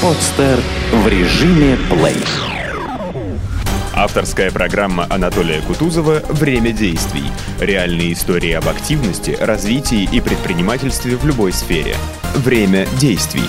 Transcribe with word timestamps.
Подстер 0.00 0.60
в 0.92 1.08
режиме 1.08 1.76
плей. 1.90 2.16
Авторская 3.92 4.52
программа 4.52 5.08
Анатолия 5.10 5.60
Кутузова 5.60 6.22
«Время 6.28 6.70
действий». 6.70 7.24
Реальные 7.58 8.12
истории 8.12 8.52
об 8.52 8.68
активности, 8.68 9.36
развитии 9.40 10.08
и 10.12 10.20
предпринимательстве 10.20 11.16
в 11.16 11.26
любой 11.26 11.52
сфере. 11.52 11.96
Время 12.36 12.86
действий. 13.00 13.42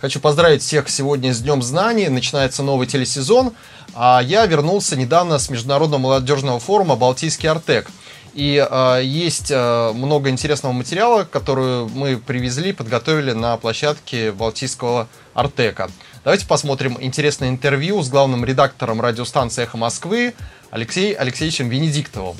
Хочу 0.00 0.18
поздравить 0.18 0.62
всех 0.62 0.88
сегодня 0.88 1.32
с 1.32 1.40
Днем 1.40 1.62
Знаний. 1.62 2.08
Начинается 2.08 2.64
новый 2.64 2.88
телесезон. 2.88 3.52
А 3.94 4.20
я 4.20 4.44
вернулся 4.46 4.96
недавно 4.96 5.38
с 5.38 5.50
Международного 5.50 6.00
молодежного 6.00 6.58
форума 6.58 6.96
«Балтийский 6.96 7.48
Артек». 7.48 7.88
И 8.34 8.64
э, 8.68 9.00
есть 9.02 9.50
э, 9.50 9.92
много 9.92 10.30
интересного 10.30 10.72
материала, 10.72 11.24
который 11.24 11.88
мы 11.88 12.16
привезли, 12.16 12.72
подготовили 12.72 13.32
на 13.32 13.56
площадке 13.56 14.30
Балтийского 14.32 15.08
Артека. 15.34 15.90
Давайте 16.22 16.46
посмотрим 16.46 16.96
интересное 17.00 17.48
интервью 17.48 18.02
с 18.02 18.08
главным 18.08 18.44
редактором 18.44 19.00
радиостанции 19.00 19.62
«Эхо 19.62 19.76
Москвы» 19.78 20.34
Алексеем 20.70 21.16
Алексеевичем 21.18 21.68
Венедиктовым. 21.68 22.36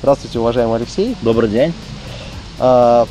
Здравствуйте, 0.00 0.38
уважаемый 0.38 0.76
Алексей. 0.76 1.16
Добрый 1.22 1.50
день. 1.50 1.74
А, 2.58 3.06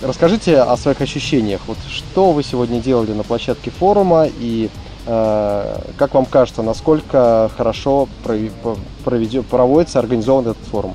расскажите 0.00 0.58
о 0.58 0.76
своих 0.76 1.00
ощущениях. 1.00 1.60
Вот 1.66 1.78
что 1.90 2.32
вы 2.32 2.42
сегодня 2.42 2.80
делали 2.80 3.12
на 3.12 3.22
площадке 3.22 3.70
форума 3.70 4.28
и 4.38 4.70
как 5.06 6.14
вам 6.14 6.26
кажется, 6.26 6.62
насколько 6.62 7.50
хорошо 7.56 8.08
проводится, 8.24 9.98
организован 10.00 10.48
этот 10.48 10.64
форум? 10.64 10.94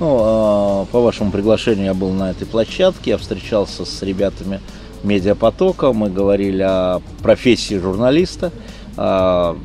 Ну, 0.00 0.18
а, 0.18 0.84
по 0.86 1.00
вашему 1.00 1.30
приглашению 1.30 1.84
я 1.84 1.94
был 1.94 2.10
на 2.10 2.30
этой 2.30 2.46
площадке, 2.46 3.10
я 3.10 3.18
встречался 3.18 3.84
с 3.84 4.02
ребятами 4.02 4.60
медиапотока, 5.02 5.92
мы 5.92 6.08
говорили 6.08 6.62
о 6.62 7.02
профессии 7.22 7.74
журналиста. 7.74 8.50
А, 8.96 9.58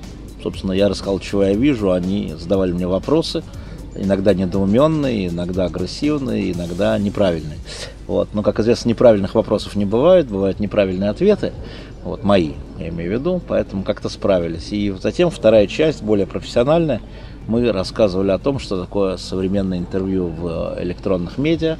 собственно, 0.44 0.74
я 0.74 0.90
рассказал, 0.90 1.20
чего 1.20 1.44
я 1.44 1.54
вижу, 1.54 1.94
они 1.94 2.34
задавали 2.38 2.74
мне 2.74 2.86
вопросы, 2.86 3.44
иногда 3.96 4.34
недоуменные, 4.34 5.30
иногда 5.30 5.66
агрессивные, 5.66 6.52
иногда 6.52 6.98
неправильные. 6.98 7.60
Вот. 8.06 8.28
Но, 8.34 8.44
как 8.44 8.60
известно, 8.60 8.90
неправильных 8.90 9.36
вопросов 9.36 9.76
не 9.76 9.86
бывает, 9.86 10.28
бывают 10.28 10.60
неправильные 10.60 11.12
ответы, 11.12 11.54
вот, 12.06 12.24
мои, 12.24 12.54
я 12.80 12.88
имею 12.88 13.10
в 13.10 13.20
виду, 13.20 13.42
поэтому 13.46 13.84
как-то 13.84 14.08
справились. 14.08 14.72
И 14.72 14.96
затем 15.02 15.30
вторая 15.30 15.68
часть, 15.68 16.02
более 16.02 16.26
профессиональная, 16.26 17.02
мы 17.48 17.70
рассказывали 17.70 18.32
о 18.32 18.38
том, 18.38 18.60
что 18.60 18.82
такое 18.82 19.18
современное 19.18 19.80
интервью 19.80 20.28
в 20.28 20.78
электронных 20.80 21.38
медиа. 21.38 21.78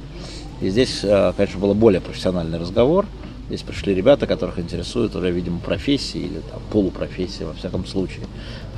И 0.60 0.70
здесь, 0.70 1.00
э, 1.04 1.32
конечно, 1.38 1.60
был 1.60 1.74
более 1.74 2.02
профессиональный 2.02 2.60
разговор– 2.60 3.06
Здесь 3.48 3.62
пришли 3.62 3.94
ребята, 3.94 4.26
которых 4.26 4.58
интересует 4.58 5.16
уже, 5.16 5.30
видимо, 5.30 5.60
профессия 5.60 6.20
или 6.20 6.40
там, 6.50 6.60
полупрофессия, 6.72 7.46
во 7.46 7.54
всяком 7.54 7.86
случае. 7.86 8.26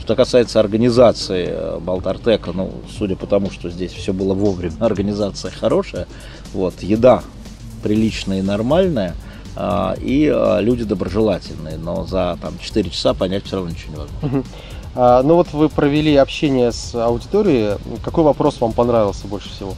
Что 0.02 0.14
касается 0.14 0.60
организации 0.60 1.48
э, 1.50 1.80
Балтартека, 1.80 2.52
ну, 2.52 2.74
судя 2.98 3.16
по 3.16 3.28
тому, 3.28 3.50
что 3.50 3.70
здесь 3.70 3.94
все 3.94 4.12
было 4.12 4.34
вовремя, 4.34 4.76
организация 4.82 5.52
хорошая, 5.52 6.06
вот, 6.54 6.82
еда 6.82 7.24
приличная 7.82 8.40
и 8.40 8.42
нормальная, 8.42 9.16
и 10.00 10.32
а, 10.34 10.60
люди 10.60 10.84
доброжелательные, 10.84 11.78
но 11.78 12.06
за 12.06 12.38
там, 12.42 12.54
4 12.60 12.90
часа 12.90 13.14
понять 13.14 13.46
все 13.46 13.56
равно 13.56 13.72
ничего 13.72 13.94
невозможно. 13.94 14.44
А, 14.96 15.22
ну 15.22 15.36
вот 15.36 15.54
вы 15.54 15.70
провели 15.70 16.16
общение 16.16 16.72
с 16.72 16.96
аудиторией. 16.96 17.78
Какой 18.04 18.24
вопрос 18.24 18.60
вам 18.60 18.74
понравился 18.74 19.28
больше 19.28 19.50
всего? 19.50 19.76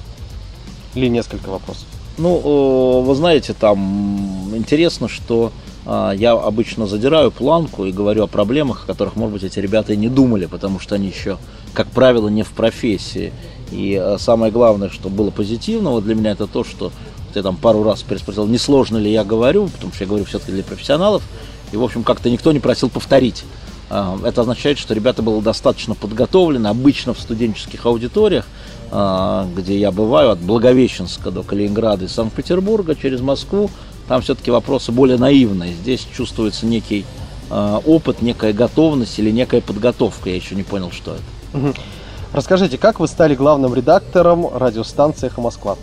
Или 0.95 1.07
несколько 1.07 1.49
вопросов? 1.49 1.85
Ну, 2.17 3.01
вы 3.01 3.15
знаете, 3.15 3.53
там 3.53 4.53
интересно, 4.55 5.07
что 5.07 5.51
а, 5.85 6.11
я 6.11 6.33
обычно 6.33 6.85
задираю 6.85 7.31
планку 7.31 7.85
и 7.85 7.91
говорю 7.91 8.23
о 8.23 8.27
проблемах, 8.27 8.83
о 8.83 8.87
которых, 8.87 9.15
может 9.15 9.33
быть, 9.33 9.43
эти 9.43 9.59
ребята 9.59 9.93
и 9.93 9.97
не 9.97 10.07
думали, 10.07 10.45
потому 10.45 10.79
что 10.79 10.95
они 10.95 11.07
еще, 11.07 11.37
как 11.73 11.87
правило, 11.87 12.29
не 12.29 12.43
в 12.43 12.51
профессии. 12.51 13.33
И 13.71 13.95
а, 13.95 14.17
самое 14.17 14.51
главное, 14.51 14.89
что 14.89 15.09
было 15.09 15.29
позитивного 15.29 16.01
для 16.01 16.15
меня, 16.15 16.31
это 16.31 16.47
то, 16.47 16.63
что 16.63 16.91
я 17.35 17.43
там 17.43 17.57
пару 17.57 17.83
раз 17.83 18.01
переспросил, 18.01 18.47
не 18.47 18.57
сложно 18.57 18.97
ли 18.97 19.11
я 19.11 19.23
говорю, 19.23 19.67
потому 19.67 19.93
что 19.93 20.03
я 20.03 20.07
говорю 20.07 20.25
все-таки 20.25 20.51
для 20.51 20.63
профессионалов, 20.63 21.23
и, 21.71 21.77
в 21.77 21.83
общем, 21.83 22.03
как-то 22.03 22.29
никто 22.29 22.51
не 22.51 22.59
просил 22.59 22.89
повторить. 22.89 23.43
А, 23.89 24.17
это 24.23 24.41
означает, 24.41 24.77
что 24.77 24.93
ребята 24.93 25.21
были 25.21 25.39
достаточно 25.41 25.95
подготовлены, 25.95 26.67
обычно 26.67 27.13
в 27.13 27.19
студенческих 27.19 27.85
аудиториях, 27.85 28.45
а, 28.91 29.47
где 29.55 29.79
я 29.79 29.91
бываю, 29.91 30.31
от 30.31 30.39
Благовещенска 30.39 31.31
до 31.31 31.43
Калининграда 31.43 32.05
и 32.05 32.07
Санкт-Петербурга 32.07 32.95
через 32.95 33.21
Москву, 33.21 33.69
там 34.07 34.21
все-таки 34.21 34.49
вопросы 34.51 34.91
более 34.91 35.17
наивные. 35.17 35.73
Здесь 35.73 36.07
чувствуется 36.15 36.65
некий 36.65 37.05
а, 37.49 37.81
опыт, 37.85 38.21
некая 38.21 38.53
готовность 38.53 39.17
или 39.19 39.31
некая 39.31 39.61
подготовка. 39.61 40.29
Я 40.29 40.35
еще 40.35 40.55
не 40.55 40.63
понял, 40.63 40.91
что 40.91 41.15
это. 41.15 41.73
Расскажите, 42.33 42.77
как 42.77 42.99
вы 42.99 43.07
стали 43.07 43.35
главным 43.35 43.73
редактором 43.73 44.47
радиостанции 44.55 45.27
«Эхо 45.27 45.41
Москва»? 45.41 45.77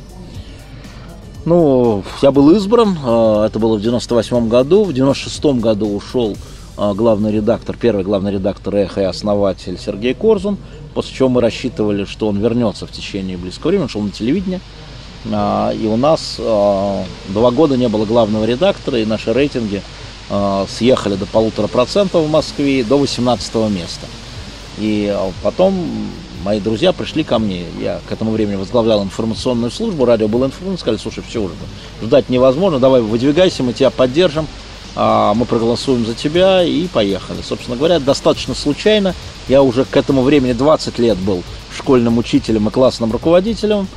Ну, 1.45 2.03
я 2.23 2.33
был 2.33 2.51
избран, 2.57 2.99
а, 3.05 3.47
это 3.47 3.59
было 3.59 3.77
в 3.77 3.81
98 3.81 4.49
году, 4.49 4.85
в 4.85 4.93
96 4.93 5.61
году 5.61 5.95
ушел 5.95 6.37
главный 6.77 7.33
редактор, 7.33 7.75
первый 7.75 8.05
главный 8.05 8.33
редактор 8.33 8.75
«Эхо» 8.77 9.01
и 9.01 9.05
основатель 9.05 9.79
Сергей 9.79 10.15
Корзун– 10.15 10.59
после 10.97 11.15
чего 11.15 11.29
мы 11.29 11.43
рассчитывали, 11.43 12.07
что 12.07 12.27
он 12.27 12.39
вернется 12.39 12.87
в 12.87 12.91
течение 12.91 13.37
близкого 13.37 13.69
времени, 13.69 13.87
шел 13.87 14.01
на 14.01 14.11
телевидение. 14.11 14.63
А, 15.31 15.71
и 15.71 15.87
у 15.87 15.97
нас 15.99 16.37
а, 16.39 17.05
два 17.29 17.51
года 17.51 17.77
не 17.77 17.87
было 17.89 18.07
главного 18.07 18.47
редактора, 18.47 18.99
и 18.99 19.05
наши 19.05 19.35
рейтинги 19.35 19.83
а, 20.31 20.65
съехали 20.71 21.17
до 21.17 21.27
полутора 21.27 21.67
процентов 21.67 22.25
в 22.25 22.31
Москве 22.31 22.83
до 22.83 22.97
18 22.97 23.55
места. 23.71 24.07
И 24.79 25.15
потом 25.43 25.75
мои 26.47 26.61
друзья 26.61 26.93
пришли 26.93 27.25
ко 27.25 27.41
мне, 27.41 27.65
я 27.81 28.01
к 28.09 28.13
этому 28.13 28.31
времени 28.31 28.55
возглавлял 28.55 29.03
информационную 29.03 29.73
службу, 29.73 30.05
радио 30.05 30.29
было 30.29 30.45
информационное, 30.45 30.79
сказали, 30.79 31.01
слушай, 31.01 31.25
все 31.29 31.43
уже, 31.43 31.55
ждать 32.01 32.29
невозможно, 32.29 32.79
давай 32.79 33.01
выдвигайся, 33.01 33.65
мы 33.65 33.73
тебя 33.73 33.91
поддержим. 33.91 34.47
А, 34.99 35.35
мы 35.35 35.45
проголосуем 35.45 36.07
за 36.07 36.15
тебя 36.15 36.63
и 36.63 36.87
поехали. 36.87 37.43
Собственно 37.43 37.77
говоря, 37.77 37.99
достаточно 37.99 38.55
случайно. 38.55 39.15
Я 39.47 39.63
уже 39.63 39.85
к 39.85 39.95
этому 39.95 40.23
времени 40.23 40.53
20 40.53 40.99
лет 41.01 41.19
был 41.19 41.43
школьным 41.77 42.17
учителем 42.17 42.69
и 42.69 42.71
классным 42.71 43.13
руководителем 43.13 43.89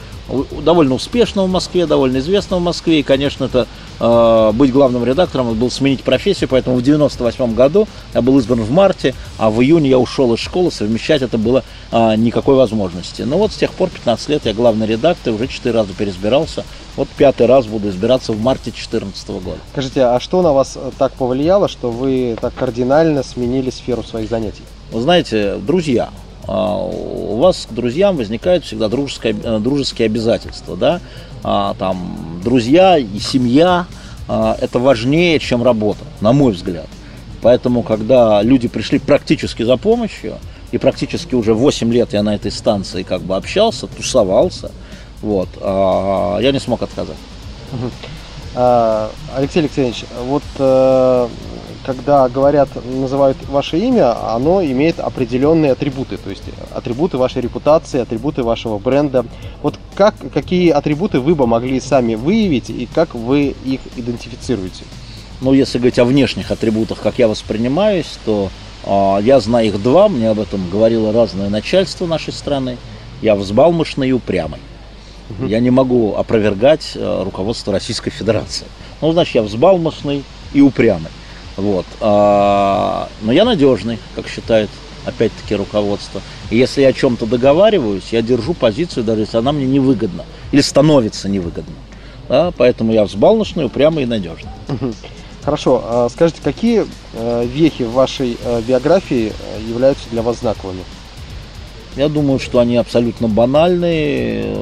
довольно 0.62 0.96
успешного 0.96 1.46
в 1.46 1.52
Москве, 1.52 1.86
довольно 1.86 2.18
известного 2.18 2.60
в 2.60 2.64
Москве. 2.64 3.00
И, 3.00 3.04
конечно, 3.04 3.46
это 3.46 3.68
э, 4.00 4.52
быть 4.54 4.72
главным 4.72 5.04
редактором, 5.04 5.48
это 5.50 5.56
был 5.56 5.72
сменить 5.72 6.04
профессию, 6.04 6.50
поэтому 6.50 6.78
в 6.78 6.82
98 6.82 7.54
году 7.54 7.88
я 8.14 8.22
был 8.22 8.38
избран 8.40 8.62
в 8.62 8.72
марте, 8.72 9.14
а 9.38 9.50
в 9.50 9.62
июне 9.62 9.90
я 9.90 9.98
ушел 9.98 10.34
из 10.34 10.40
школы, 10.40 10.72
совмещать 10.72 11.22
это 11.22 11.38
было 11.38 11.64
э, 11.92 12.16
никакой 12.16 12.56
возможности. 12.56 13.24
Но 13.24 13.38
вот 13.38 13.52
с 13.52 13.56
тех 13.56 13.72
пор 13.72 13.90
15 13.90 14.30
лет 14.30 14.46
я 14.46 14.54
главный 14.54 14.88
редактор, 14.88 15.34
уже 15.34 15.48
4 15.48 15.74
раза 15.74 15.94
переизбирался. 15.94 16.64
Вот 16.96 17.08
пятый 17.10 17.48
раз 17.48 17.66
буду 17.66 17.90
избираться 17.90 18.34
в 18.34 18.42
марте 18.42 18.72
2014 18.72 19.30
года. 19.30 19.58
Скажите, 19.72 20.04
а 20.04 20.20
что 20.20 20.42
на 20.42 20.54
вас 20.54 20.78
так 20.98 21.14
повлияло, 21.14 21.68
что 21.70 21.92
вы 21.92 22.38
так 22.42 22.54
кардинально 22.56 23.24
сменили 23.24 23.70
сферу 23.70 24.04
своих 24.04 24.30
занятий? 24.30 24.64
Вы 24.92 25.02
знаете, 25.02 25.56
друзья, 25.56 26.10
у 26.50 27.38
вас 27.38 27.68
к 27.70 27.74
друзьям 27.74 28.18
возникают 28.18 28.66
всегда 28.66 28.88
дружеские, 28.90 29.36
э, 29.44 29.60
дружеские 29.60 30.08
обязательства, 30.08 30.76
да, 30.76 31.00
а, 31.44 31.76
там, 31.78 32.42
друзья 32.44 32.98
и 32.98 33.20
семья, 33.20 33.86
а, 34.28 34.58
это 34.60 34.80
важнее, 34.80 35.40
чем 35.40 35.64
работа, 35.64 36.04
на 36.22 36.34
мой 36.34 36.54
взгляд. 36.54 36.88
Поэтому, 37.42 37.84
когда 37.84 38.42
люди 38.42 38.68
пришли 38.68 39.00
практически 39.00 39.64
за 39.64 39.78
помощью, 39.78 40.36
и 40.72 40.78
практически 40.78 41.36
уже 41.36 41.54
8 41.54 41.92
лет 41.94 42.14
я 42.14 42.24
на 42.24 42.36
этой 42.36 42.52
станции 42.52 43.04
как 43.04 43.22
бы 43.22 43.36
общался, 43.36 43.88
тусовался, 43.88 44.72
вот, 45.22 45.50
я 45.62 46.52
не 46.52 46.60
смог 46.60 46.84
отказать. 46.84 47.18
Алексей 49.36 49.60
Алексеевич, 49.60 50.06
вот 50.26 50.44
э, 50.58 51.28
когда 51.86 52.28
говорят, 52.28 52.70
называют 52.86 53.38
ваше 53.48 53.78
имя, 53.80 54.34
оно 54.36 54.64
имеет 54.64 55.00
определенные 55.00 55.72
атрибуты, 55.72 56.18
то 56.18 56.30
есть 56.30 56.44
атрибуты 56.74 57.18
вашей 57.18 57.42
репутации, 57.42 58.02
атрибуты 58.02 58.44
вашего 58.44 58.78
бренда. 58.78 59.26
Вот 59.64 59.80
как, 59.96 60.16
какие 60.34 60.70
атрибуты 60.70 61.20
вы 61.20 61.36
бы 61.36 61.48
могли 61.48 61.80
сами 61.80 62.16
выявить 62.16 62.70
и 62.70 62.88
как 62.94 63.16
вы 63.16 63.56
их 63.64 63.82
идентифицируете? 63.96 64.84
Ну, 65.42 65.54
если 65.54 65.78
говорить 65.78 66.00
о 66.00 66.06
внешних 66.06 66.52
атрибутах, 66.52 67.00
как 67.00 67.18
я 67.18 67.28
воспринимаюсь, 67.28 68.20
то 68.26 68.50
э, 68.84 69.18
я 69.24 69.40
знаю 69.40 69.68
их 69.68 69.82
два, 69.82 70.10
мне 70.10 70.30
об 70.30 70.40
этом 70.40 70.70
говорило 70.70 71.14
разное 71.14 71.50
начальство 71.50 72.06
нашей 72.06 72.34
страны. 72.34 72.78
Я 73.22 73.36
взбалмошный 73.36 74.10
и 74.10 74.12
упрямый. 74.12 74.60
Угу. 75.30 75.48
Я 75.48 75.60
не 75.60 75.70
могу 75.70 76.16
опровергать 76.16 76.92
э, 76.96 77.24
руководство 77.24 77.72
Российской 77.72 78.10
Федерации. 78.10 78.66
Ну, 79.02 79.12
значит, 79.14 79.36
я 79.36 79.44
взбалмошный 79.44 80.24
и 80.54 80.62
упрямый. 80.62 81.12
Вот. 81.60 81.86
А, 82.00 83.10
но 83.22 83.32
я 83.32 83.44
надежный, 83.46 84.00
как 84.16 84.28
считает 84.28 84.70
опять-таки 85.06 85.56
руководство. 85.56 86.22
И 86.50 86.58
если 86.58 86.82
я 86.82 86.90
о 86.90 86.94
чем-то 86.94 87.26
договариваюсь, 87.26 88.10
я 88.12 88.22
держу 88.22 88.54
позицию, 88.54 89.04
даже 89.04 89.22
если 89.22 89.38
она 89.38 89.52
мне 89.52 89.66
невыгодна 89.66 90.26
или 90.52 90.62
становится 90.62 91.28
невыгодна. 91.30 91.76
Да, 92.28 92.54
поэтому 92.56 92.94
я 92.94 93.04
взбалмошный, 93.04 93.66
упрямый 93.66 94.04
и 94.04 94.08
надежный. 94.08 94.52
Хорошо, 95.44 95.82
а 95.84 96.10
скажите, 96.10 96.42
какие 96.44 96.86
э, 97.14 97.46
вехи 97.46 97.84
в 97.84 97.94
вашей 97.94 98.38
э, 98.44 98.62
биографии 98.62 99.32
э, 99.32 99.62
являются 99.68 100.04
для 100.12 100.22
вас 100.22 100.40
знаковыми? 100.40 100.84
Я 101.96 102.08
думаю, 102.08 102.40
что 102.40 102.60
они 102.60 102.78
абсолютно 102.78 103.28
банальные. 103.28 104.56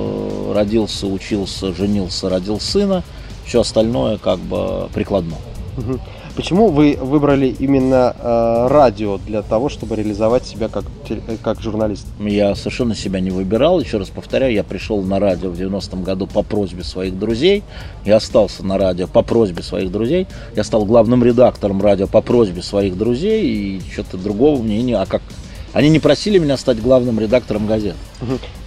Родился, 0.54 1.08
учился, 1.08 1.74
женился, 1.74 2.30
родил 2.30 2.60
сына. 2.60 3.04
Все 3.46 3.62
остальное 3.62 4.18
как 4.18 4.40
бы 4.40 4.88
прикладно. 4.94 5.36
Мгм. 5.76 6.00
Почему 6.38 6.68
вы 6.68 6.96
выбрали 7.02 7.48
именно 7.48 8.16
э, 8.16 8.68
радио 8.70 9.18
для 9.18 9.42
того, 9.42 9.70
чтобы 9.70 9.96
реализовать 9.96 10.46
себя 10.46 10.68
как, 10.68 10.84
э, 11.10 11.36
как 11.42 11.60
журналист? 11.60 12.06
Я 12.20 12.54
совершенно 12.54 12.94
себя 12.94 13.20
не 13.20 13.32
выбирал. 13.32 13.80
Еще 13.80 13.98
раз 13.98 14.10
повторяю, 14.10 14.54
я 14.54 14.64
пришел 14.64 15.02
на 15.02 15.20
радио 15.20 15.50
в 15.50 15.60
90-м 15.60 16.04
году 16.04 16.28
по 16.28 16.44
просьбе 16.44 16.84
своих 16.84 17.18
друзей. 17.18 17.64
Я 18.06 18.18
остался 18.18 18.64
на 18.64 18.78
радио 18.78 19.08
по 19.08 19.24
просьбе 19.24 19.64
своих 19.64 19.92
друзей. 19.92 20.28
Я 20.56 20.64
стал 20.64 20.86
главным 20.86 21.24
редактором 21.24 21.82
радио 21.82 22.06
по 22.06 22.22
просьбе 22.22 22.62
своих 22.62 22.96
друзей. 22.96 23.44
И 23.48 23.82
что-то 23.92 24.18
другого 24.18 24.62
мне 24.62 24.84
не... 24.84 24.94
А 24.94 25.08
как? 25.08 25.24
Они 25.74 25.90
не 25.90 25.98
просили 25.98 26.38
меня 26.38 26.58
стать 26.58 26.80
главным 26.80 27.20
редактором 27.20 27.66
газет. 27.66 27.96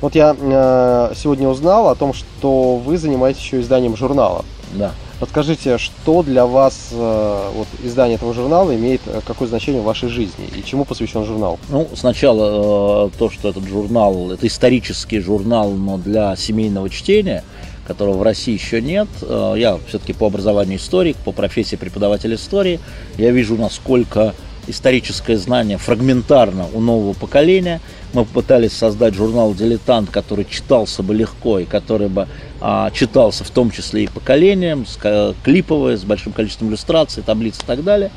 Вот 0.00 0.16
я 0.16 0.34
э, 0.36 1.12
сегодня 1.14 1.46
узнал 1.46 1.88
о 1.88 1.94
том, 1.94 2.14
что 2.14 2.78
вы 2.78 2.98
занимаетесь 2.98 3.42
еще 3.42 3.60
изданием 3.60 3.96
журнала. 3.96 4.44
Да. 4.74 4.90
Подскажите, 5.20 5.76
что 5.76 6.22
для 6.22 6.46
вас 6.46 6.88
э, 6.92 7.50
вот, 7.54 7.68
издание 7.84 8.16
этого 8.16 8.32
журнала 8.32 8.74
имеет 8.74 9.02
э, 9.04 9.20
какое 9.22 9.48
значение 9.48 9.82
в 9.82 9.84
вашей 9.84 10.08
жизни 10.08 10.48
и 10.56 10.64
чему 10.64 10.86
посвящен 10.86 11.26
журнал? 11.26 11.58
Ну, 11.68 11.90
сначала 11.94 13.08
э, 13.08 13.10
то, 13.18 13.28
что 13.28 13.50
этот 13.50 13.68
журнал, 13.68 14.32
это 14.32 14.46
исторический 14.46 15.20
журнал, 15.20 15.72
но 15.72 15.98
для 15.98 16.34
семейного 16.36 16.88
чтения, 16.88 17.44
которого 17.86 18.16
в 18.16 18.22
России 18.22 18.54
еще 18.54 18.80
нет. 18.80 19.08
Я 19.28 19.78
все-таки 19.88 20.14
по 20.14 20.26
образованию 20.28 20.78
историк, 20.78 21.16
по 21.18 21.32
профессии 21.32 21.76
преподаватель 21.76 22.34
истории. 22.34 22.80
Я 23.18 23.30
вижу, 23.30 23.56
насколько 23.56 24.34
историческое 24.70 25.36
знание 25.36 25.78
фрагментарно 25.78 26.66
у 26.72 26.80
нового 26.80 27.12
поколения. 27.12 27.80
Мы 28.12 28.24
попытались 28.24 28.72
создать 28.72 29.14
журнал 29.14 29.54
«Дилетант», 29.54 30.10
который 30.10 30.44
читался 30.44 31.02
бы 31.02 31.14
легко 31.14 31.58
и 31.58 31.64
который 31.64 32.08
бы 32.08 32.26
а, 32.60 32.90
читался 32.90 33.44
в 33.44 33.50
том 33.50 33.70
числе 33.70 34.04
и 34.04 34.06
поколением, 34.08 34.86
с, 34.86 34.96
ка- 34.96 35.34
клиповое, 35.44 35.96
с 35.96 36.04
большим 36.04 36.32
количеством 36.32 36.68
иллюстраций, 36.70 37.22
таблиц 37.22 37.58
и 37.62 37.66
так 37.66 37.84
далее. 37.84 38.10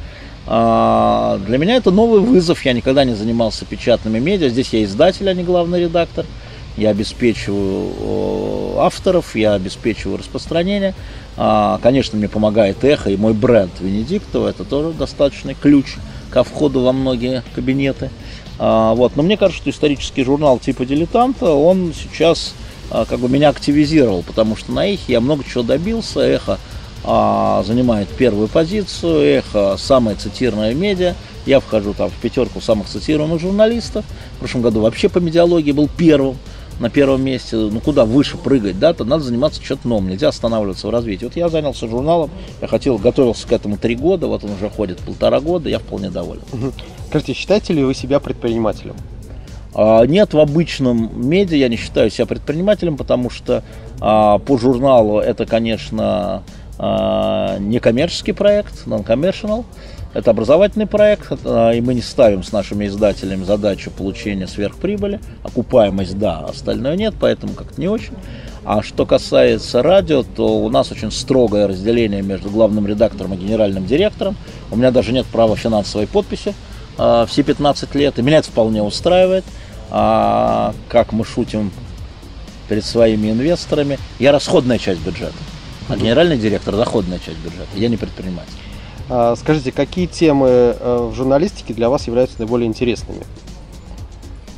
А, 0.47 1.39
Для 1.45 1.57
меня 1.57 1.75
это 1.75 1.91
новый 1.91 2.21
вызов. 2.21 2.63
Я 2.65 2.73
никогда 2.73 3.03
не 3.05 3.13
занимался 3.15 3.65
печатными 3.65 4.19
медиа. 4.19 4.49
Здесь 4.49 4.69
я 4.73 4.83
издатель, 4.83 5.29
а 5.29 5.33
не 5.33 5.43
главный 5.43 5.81
редактор. 5.81 6.25
Я 6.75 6.89
обеспечиваю 6.89 7.91
э, 7.99 8.79
авторов, 8.79 9.35
я 9.35 9.53
обеспечиваю 9.53 10.17
распространение. 10.17 10.95
А, 11.37 11.79
Конечно, 11.83 12.17
мне 12.17 12.27
помогает 12.27 12.83
эхо 12.83 13.11
и 13.11 13.15
мой 13.15 13.33
бренд 13.33 13.71
Венедиктова. 13.79 14.47
Это 14.49 14.63
тоже 14.63 14.91
достаточный 14.91 15.53
ключ 15.53 15.97
ко 16.33 16.43
входу 16.43 16.81
во 16.81 16.91
многие 16.91 17.43
кабинеты. 17.53 18.09
А, 18.57 18.95
Вот. 18.95 19.15
Но 19.15 19.23
мне 19.23 19.37
кажется, 19.37 19.61
что 19.61 19.69
исторический 19.69 20.23
журнал 20.23 20.57
типа 20.57 20.85
«Дилетанта», 20.85 21.51
он 21.51 21.93
сейчас 21.93 22.55
а, 22.89 23.05
как 23.05 23.19
бы 23.19 23.29
меня 23.29 23.49
активизировал, 23.49 24.23
потому 24.23 24.55
что 24.55 24.71
на 24.71 24.87
эхе 24.87 25.13
я 25.13 25.21
много 25.21 25.43
чего 25.43 25.63
добился. 25.63 26.21
Эхо 26.21 26.59
а, 27.03 27.63
занимает 27.65 28.09
первую 28.09 28.47
позицию, 28.47 29.21
эхо 29.21 29.75
самое 29.77 30.17
цитированное 30.17 30.73
медиа. 30.73 31.13
Я 31.45 31.59
вхожу 31.59 31.93
там 31.93 32.09
в 32.09 32.13
пятерку 32.13 32.61
самых 32.61 32.87
цитируемых 32.87 33.39
журналистов. 33.39 34.05
В 34.35 34.39
прошлом 34.39 34.61
году 34.63 34.81
вообще 34.81 35.09
по 35.09 35.19
медиалогии 35.19 35.71
был 35.71 35.89
первым 35.95 36.37
на 36.79 36.89
первом 36.89 37.23
месте, 37.23 37.55
ну 37.55 37.79
куда 37.79 38.05
выше 38.05 38.37
прыгать, 38.37 38.79
да, 38.79 38.93
то 38.93 39.05
надо 39.05 39.23
заниматься 39.23 39.63
что-то 39.63 39.87
новым, 39.87 40.09
нельзя 40.09 40.29
останавливаться 40.29 40.87
в 40.87 40.89
развитии. 40.89 41.25
Вот 41.25 41.35
я 41.35 41.49
занялся 41.49 41.87
журналом, 41.87 42.31
я 42.61 42.67
хотел, 42.67 42.97
готовился 42.97 43.47
к 43.47 43.51
этому 43.51 43.77
три 43.77 43.95
года, 43.95 44.27
вот 44.27 44.43
он 44.43 44.51
уже 44.51 44.69
ходит 44.69 44.99
полтора 44.99 45.39
года, 45.39 45.69
я 45.69 45.79
вполне 45.79 46.09
доволен. 46.09 46.43
Скажите, 47.09 47.33
считаете 47.33 47.73
ли 47.73 47.83
вы 47.83 47.93
себя 47.93 48.19
предпринимателем? 48.19 48.95
А, 49.75 50.05
Нет, 50.05 50.33
в 50.33 50.39
обычном 50.39 51.27
медиа 51.27 51.57
я 51.57 51.69
не 51.69 51.77
считаю 51.77 52.09
себя 52.09 52.25
предпринимателем, 52.25 52.97
потому 52.97 53.29
что 53.29 53.63
а, 53.99 54.39
по 54.39 54.57
журналу 54.57 55.19
это, 55.19 55.45
конечно, 55.45 56.43
а, 56.77 57.57
не 57.59 57.79
коммерческий 57.79 58.33
проект, 58.33 58.85
non-commercial. 58.85 59.65
Это 60.13 60.29
образовательный 60.29 60.85
проект, 60.85 61.31
а, 61.43 61.71
и 61.71 61.81
мы 61.81 61.95
не 61.95 62.01
ставим 62.01 62.43
с 62.43 62.51
нашими 62.51 62.85
издателями 62.85 63.43
задачу 63.43 63.89
получения 63.89 64.47
сверхприбыли. 64.47 65.19
Окупаемость, 65.43 66.19
да, 66.19 66.39
остальное 66.39 66.95
нет, 66.95 67.15
поэтому 67.19 67.53
как-то 67.53 67.81
не 67.81 67.87
очень. 67.87 68.13
А 68.63 68.83
что 68.83 69.05
касается 69.05 69.81
радио, 69.81 70.23
то 70.23 70.59
у 70.59 70.69
нас 70.69 70.91
очень 70.91 71.11
строгое 71.11 71.67
разделение 71.67 72.21
между 72.21 72.49
главным 72.49 72.85
редактором 72.85 73.33
и 73.33 73.37
генеральным 73.37 73.87
директором. 73.87 74.37
У 74.71 74.75
меня 74.75 74.91
даже 74.91 75.11
нет 75.13 75.25
права 75.25 75.55
финансовой 75.55 76.05
подписи 76.05 76.53
а, 76.97 77.25
все 77.25 77.41
15 77.41 77.95
лет, 77.95 78.19
и 78.19 78.21
меня 78.21 78.37
это 78.37 78.49
вполне 78.49 78.83
устраивает. 78.83 79.43
А, 79.89 80.73
как 80.89 81.11
мы 81.11 81.25
шутим 81.25 81.71
перед 82.69 82.85
своими 82.85 83.31
инвесторами, 83.31 83.97
я 84.19 84.31
расходная 84.31 84.77
часть 84.77 85.01
бюджета, 85.01 85.33
а 85.89 85.97
генеральный 85.97 86.37
директор 86.37 86.75
доходная 86.75 87.19
часть 87.19 87.39
бюджета. 87.39 87.67
Я 87.75 87.89
не 87.89 87.97
предприниматель. 87.97 88.53
А, 89.09 89.35
Скажите, 89.35 89.71
какие 89.71 90.05
темы 90.05 90.47
э, 90.47 91.09
в 91.11 91.15
журналистике 91.15 91.73
для 91.73 91.89
вас 91.89 92.07
являются 92.07 92.37
наиболее 92.39 92.67
интересными? 92.67 93.21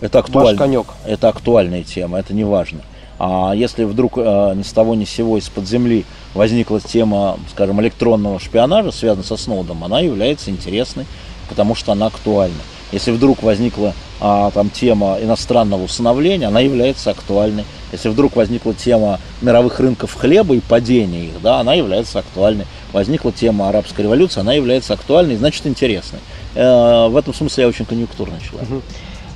Это 0.02 0.20
Ваш 0.20 0.26
актуально. 0.28 0.58
конек. 0.58 0.88
Это 1.06 1.30
актуальная 1.30 1.84
тема, 1.84 2.20
это 2.20 2.34
не 2.34 2.44
важно. 2.44 2.82
А 3.18 3.54
если 3.56 3.86
вдруг 3.86 4.18
э, 4.18 4.54
ни 4.56 4.64
с 4.64 4.72
того 4.74 4.94
ни 4.96 5.06
с 5.06 5.10
сего 5.10 5.38
из-под 5.38 5.68
земли 5.68 6.06
возникла 6.34 6.82
тема, 6.82 7.38
скажем, 7.52 7.82
электронного 7.82 8.40
шпионажа, 8.40 8.92
связанная 8.92 9.26
со 9.26 9.38
Сноудом, 9.38 9.84
она 9.84 10.02
является 10.02 10.52
интересной, 10.52 11.06
потому 11.48 11.76
что 11.76 11.94
она 11.94 12.08
актуальна. 12.08 12.60
Если 12.92 13.12
вдруг 13.12 13.42
возникла 13.42 13.94
а, 14.22 14.52
там 14.52 14.70
тема 14.70 15.18
иностранного 15.22 15.84
усыновления, 15.84 16.48
она 16.48 16.60
является 16.60 17.12
актуальной. 17.12 17.66
Если 17.92 18.10
вдруг 18.10 18.36
возникла 18.36 18.74
тема 18.74 19.20
мировых 19.42 19.80
рынков 19.80 20.14
хлеба 20.14 20.56
и 20.56 20.60
падения 20.60 21.26
их, 21.26 21.42
да, 21.42 21.60
она 21.60 21.74
является 21.74 22.20
актуальной. 22.20 22.66
Возникла 22.96 23.34
тема 23.34 23.68
арабской 23.68 24.04
революции, 24.04 24.40
она 24.40 24.54
является 24.54 24.94
актуальной, 24.94 25.36
значит 25.36 25.68
интересной. 25.68 26.20
Э, 26.54 27.10
в 27.10 27.18
этом 27.18 27.34
смысле 27.34 27.64
я 27.64 27.68
очень 27.68 27.84
конъюнктурный 27.84 28.40
человек. 28.40 28.70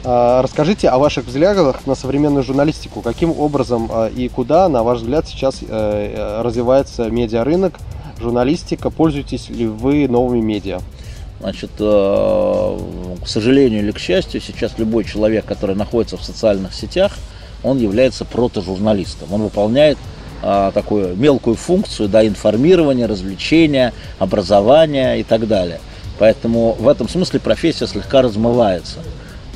А, 0.06 0.42
Расскажите 0.42 0.88
о 0.88 0.98
ваших 0.98 1.26
взглядах 1.26 1.86
на 1.86 1.94
современную 1.94 2.42
журналистику. 2.46 3.02
Каким 3.02 3.38
образом 3.38 3.90
а, 3.92 4.08
и 4.08 4.30
куда, 4.30 4.70
на 4.70 4.82
ваш 4.84 5.00
взгляд, 5.00 5.28
сейчас 5.28 5.58
э, 5.62 5.66
э, 5.68 6.42
развивается 6.42 7.10
медиарынок, 7.10 7.74
журналистика? 8.18 8.90
Пользуетесь 8.90 9.50
ли 9.50 9.68
вы 9.68 10.08
новыми 10.08 10.40
медиа? 10.40 10.80
Значит, 11.42 11.72
к 11.78 12.78
сожалению 13.26 13.82
или 13.82 13.92
к 13.92 14.00
счастью, 14.00 14.40
сейчас 14.40 14.78
любой 14.78 15.04
человек, 15.04 15.44
который 15.44 15.76
находится 15.76 16.16
в 16.16 16.24
социальных 16.24 16.74
сетях, 16.74 17.18
он 17.64 17.78
является 17.78 18.24
протожурналистом. 18.24 19.34
Он 19.34 19.42
выполняет 19.42 19.98
а, 20.42 20.72
такую 20.72 21.16
мелкую 21.16 21.56
функцию 21.56 22.10
да, 22.10 22.26
информирования, 22.26 23.08
развлечения, 23.08 23.94
образования 24.20 25.16
и 25.16 25.24
так 25.24 25.48
далее. 25.48 25.80
Поэтому 26.18 26.74
в 26.80 26.88
этом 26.88 27.08
смысле 27.08 27.40
профессия 27.40 27.88
слегка 27.88 28.22
размывается. 28.22 29.00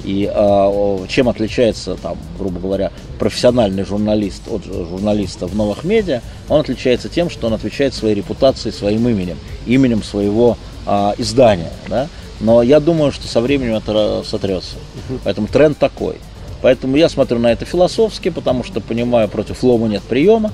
И 0.03 0.29
а, 0.33 1.05
чем 1.07 1.29
отличается, 1.29 1.95
там, 1.95 2.17
грубо 2.37 2.59
говоря, 2.59 2.91
профессиональный 3.19 3.85
журналист 3.85 4.41
от 4.49 4.63
жу- 4.63 4.89
журналиста 4.89 5.47
в 5.47 5.55
новых 5.55 5.83
медиа? 5.83 6.21
Он 6.49 6.59
отличается 6.59 7.07
тем, 7.07 7.29
что 7.29 7.47
он 7.47 7.53
отвечает 7.53 7.93
своей 7.93 8.15
репутацией, 8.15 8.73
своим 8.73 9.07
именем, 9.07 9.37
именем 9.65 10.03
своего 10.03 10.57
а, 10.85 11.15
издания. 11.17 11.71
Да? 11.87 12.07
Но 12.41 12.61
я 12.61 12.81
думаю, 12.81 13.13
что 13.13 13.27
со 13.27 13.39
временем 13.39 13.75
это 13.75 14.23
сотрется. 14.25 14.75
Поэтому 15.23 15.47
тренд 15.47 15.77
такой. 15.77 16.15
Поэтому 16.61 16.95
я 16.95 17.09
смотрю 17.09 17.39
на 17.39 17.51
это 17.51 17.65
философски, 17.65 18.29
потому 18.29 18.63
что 18.63 18.79
понимаю, 18.79 19.27
против 19.27 19.63
лома 19.63 19.87
нет 19.87 20.01
приема. 20.03 20.51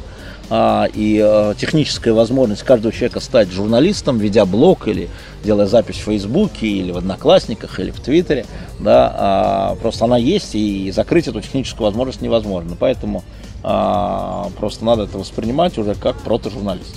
А, 0.52 0.88
и 0.94 1.22
э, 1.24 1.54
техническая 1.60 2.14
возможность 2.14 2.64
каждого 2.64 2.92
человека 2.92 3.20
стать 3.20 3.52
журналистом, 3.52 4.18
ведя 4.18 4.46
блог 4.46 4.88
или 4.88 5.08
делая 5.44 5.68
запись 5.68 5.98
в 5.98 6.04
Фейсбуке 6.06 6.68
или 6.68 6.92
в 6.92 6.98
Одноклассниках 6.98 7.80
или 7.80 7.92
в 7.92 8.00
Твиттере, 8.00 8.46
да, 8.80 9.14
а, 9.14 9.76
просто 9.76 10.06
она 10.06 10.18
есть 10.18 10.56
и 10.56 10.92
закрыть 10.92 11.28
эту 11.28 11.42
техническую 11.42 11.86
возможность 11.86 12.22
невозможно. 12.22 12.76
Поэтому 12.80 13.24
а, 13.64 14.50
просто 14.58 14.86
надо 14.86 15.04
это 15.04 15.18
воспринимать 15.18 15.78
уже 15.78 15.96
как 15.96 16.18
протожурналист. 16.18 16.96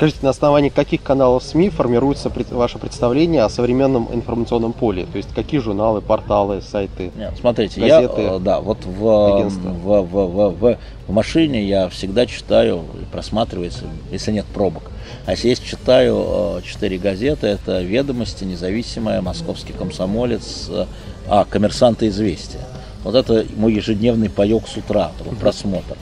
Скажите, 0.00 0.20
на 0.22 0.30
основании 0.30 0.70
каких 0.70 1.02
каналов 1.02 1.42
СМИ 1.42 1.68
формируется 1.68 2.32
ваше 2.52 2.78
представление 2.78 3.42
о 3.42 3.50
современном 3.50 4.08
информационном 4.10 4.72
поле? 4.72 5.04
То 5.04 5.18
есть 5.18 5.28
какие 5.34 5.60
журналы, 5.60 6.00
порталы, 6.00 6.62
сайты? 6.62 7.10
Нет, 7.16 7.34
смотрите, 7.38 7.82
Газеты, 7.82 8.22
я, 8.22 8.36
э, 8.36 8.38
да, 8.38 8.60
вот 8.60 8.78
в, 8.86 9.36
агентства. 9.36 9.68
в, 9.68 10.00
в, 10.00 10.26
в, 10.26 10.58
в, 10.58 10.78
в 11.06 11.12
машине 11.12 11.64
я 11.64 11.90
всегда 11.90 12.24
читаю, 12.24 12.84
или 12.94 13.04
просматриваю, 13.04 13.70
если, 14.10 14.32
нет 14.32 14.46
пробок. 14.46 14.84
А 15.26 15.32
если 15.32 15.48
есть, 15.48 15.66
читаю 15.66 16.24
э, 16.26 16.62
четыре 16.64 16.96
газеты, 16.96 17.48
это 17.48 17.82
«Ведомости», 17.82 18.44
«Независимая», 18.44 19.20
«Московский 19.20 19.74
комсомолец», 19.74 20.68
э, 20.70 20.86
а 21.28 21.44
«Коммерсант» 21.44 22.02
и 22.02 22.08
«Известия». 22.08 22.62
Вот 23.04 23.14
это 23.14 23.46
мой 23.56 23.72
ежедневный 23.72 24.28
паек 24.28 24.68
с 24.68 24.76
утра, 24.76 25.12
такой 25.18 25.36
просмотр. 25.36 25.96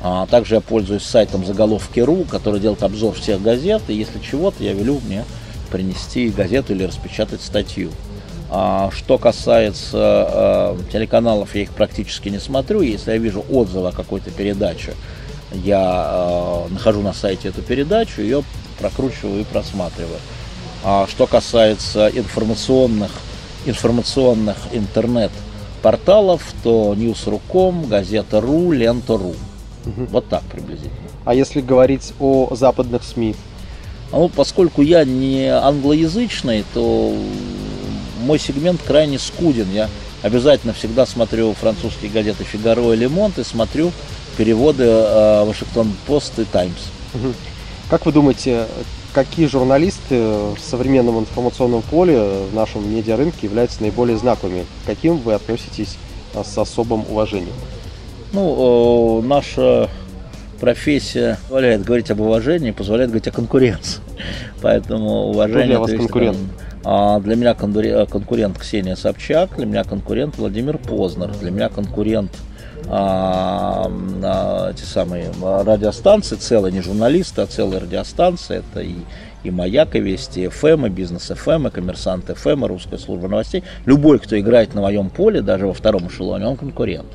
А 0.00 0.26
также 0.26 0.56
я 0.56 0.60
пользуюсь 0.60 1.02
сайтом 1.02 1.46
заголовки.ру, 1.46 2.24
который 2.30 2.60
делает 2.60 2.82
обзор 2.82 3.14
всех 3.14 3.42
газет, 3.42 3.82
и 3.88 3.94
если 3.94 4.18
чего-то 4.18 4.62
я 4.62 4.72
велю 4.72 5.00
мне 5.06 5.24
принести 5.70 6.28
газету 6.28 6.72
или 6.74 6.84
распечатать 6.84 7.40
статью. 7.40 7.90
А 8.50 8.90
что 8.92 9.18
касается 9.18 10.76
э, 10.78 10.92
телеканалов, 10.92 11.54
я 11.54 11.62
их 11.62 11.70
практически 11.70 12.28
не 12.28 12.38
смотрю. 12.38 12.82
Если 12.82 13.10
я 13.10 13.16
вижу 13.16 13.44
отзывы 13.50 13.88
о 13.88 13.92
какой-то 13.92 14.30
передаче, 14.30 14.94
я 15.52 16.66
э, 16.68 16.72
нахожу 16.72 17.00
на 17.00 17.12
сайте 17.12 17.48
эту 17.48 17.62
передачу, 17.62 18.20
ее 18.20 18.44
прокручиваю 18.78 19.40
и 19.40 19.44
просматриваю. 19.44 20.20
А 20.84 21.06
что 21.08 21.26
касается 21.26 22.08
информационных, 22.08 23.10
информационных 23.64 24.58
интернет-порталов, 25.84 26.42
то 26.62 26.94
News.ru.com, 26.94 27.86
Газета.ру, 27.88 28.72
Лента.ру. 28.72 29.34
Угу. 29.86 30.06
Вот 30.10 30.28
так 30.28 30.42
приблизительно. 30.44 30.94
А 31.24 31.34
если 31.34 31.60
говорить 31.60 32.12
о 32.20 32.54
западных 32.54 33.02
СМИ? 33.04 33.34
Ну, 34.12 34.28
поскольку 34.28 34.82
я 34.82 35.04
не 35.04 35.48
англоязычный, 35.48 36.64
то 36.72 37.14
мой 38.20 38.38
сегмент 38.38 38.80
крайне 38.82 39.18
скуден. 39.18 39.70
Я 39.72 39.88
обязательно 40.22 40.72
всегда 40.72 41.06
смотрю 41.06 41.52
французские 41.54 42.10
газеты 42.10 42.44
«Фигаро» 42.44 42.92
и 42.92 42.96
«Лемонт» 42.96 43.38
и 43.38 43.44
смотрю 43.44 43.92
переводы 44.36 44.84
э, 44.84 45.44
«Вашингтон-Пост» 45.44 46.38
и 46.38 46.44
«Таймс». 46.44 46.80
Как 47.90 48.06
вы 48.06 48.12
думаете, 48.12 48.66
какие 49.14 49.46
журналисты 49.46 50.18
в 50.18 50.58
современном 50.58 51.20
информационном 51.20 51.82
поле 51.82 52.18
в 52.50 52.54
нашем 52.54 52.92
медиарынке 52.92 53.46
являются 53.46 53.80
наиболее 53.80 54.18
знаковыми? 54.18 54.66
К 54.82 54.86
каким 54.86 55.18
вы 55.18 55.34
относитесь 55.34 55.96
э, 56.34 56.42
с 56.44 56.58
особым 56.58 57.04
уважением? 57.08 57.54
Ну, 58.32 59.22
наша 59.22 59.88
профессия 60.60 61.38
позволяет 61.44 61.84
говорить 61.84 62.10
об 62.10 62.20
уважении, 62.20 62.72
позволяет 62.72 63.10
говорить 63.10 63.28
о 63.28 63.30
конкуренции. 63.30 64.02
Поэтому 64.62 65.28
уважение... 65.28 65.76
Кто 65.76 65.86
для 65.86 65.96
вас 65.96 66.02
конкурент? 66.02 66.38
А 66.84 67.20
для 67.20 67.36
меня 67.36 67.54
конкурент 67.54 68.58
Ксения 68.58 68.96
Собчак, 68.96 69.56
для 69.56 69.64
меня 69.64 69.84
конкурент 69.84 70.36
Владимир 70.36 70.76
Познер, 70.76 71.30
для 71.40 71.50
меня 71.50 71.68
конкурент 71.70 72.30
а, 72.88 73.90
а, 74.22 74.70
эти 74.70 74.82
самые 74.82 75.30
радиостанции, 75.40 76.36
целые, 76.36 76.72
не 76.72 76.80
журналисты, 76.80 77.42
а 77.42 77.46
целые 77.46 77.80
радиостанции, 77.80 78.58
это 78.58 78.80
и, 78.80 78.94
и 79.42 79.50
Маяк, 79.50 79.94
и 79.94 80.00
Вести 80.00 80.48
ФМ, 80.48 80.86
и 80.86 80.88
Бизнес 80.90 81.30
ФМ, 81.34 81.68
и 81.68 81.70
Коммерсант 81.70 82.30
ФМ, 82.36 82.64
и 82.64 82.68
Русская 82.68 82.98
служба 82.98 83.28
новостей. 83.28 83.64
Любой, 83.86 84.18
кто 84.18 84.38
играет 84.38 84.74
на 84.74 84.82
моем 84.82 85.10
поле, 85.10 85.40
даже 85.40 85.66
во 85.66 85.72
втором 85.72 86.08
эшелоне, 86.08 86.46
он 86.46 86.56
конкурент. 86.56 87.08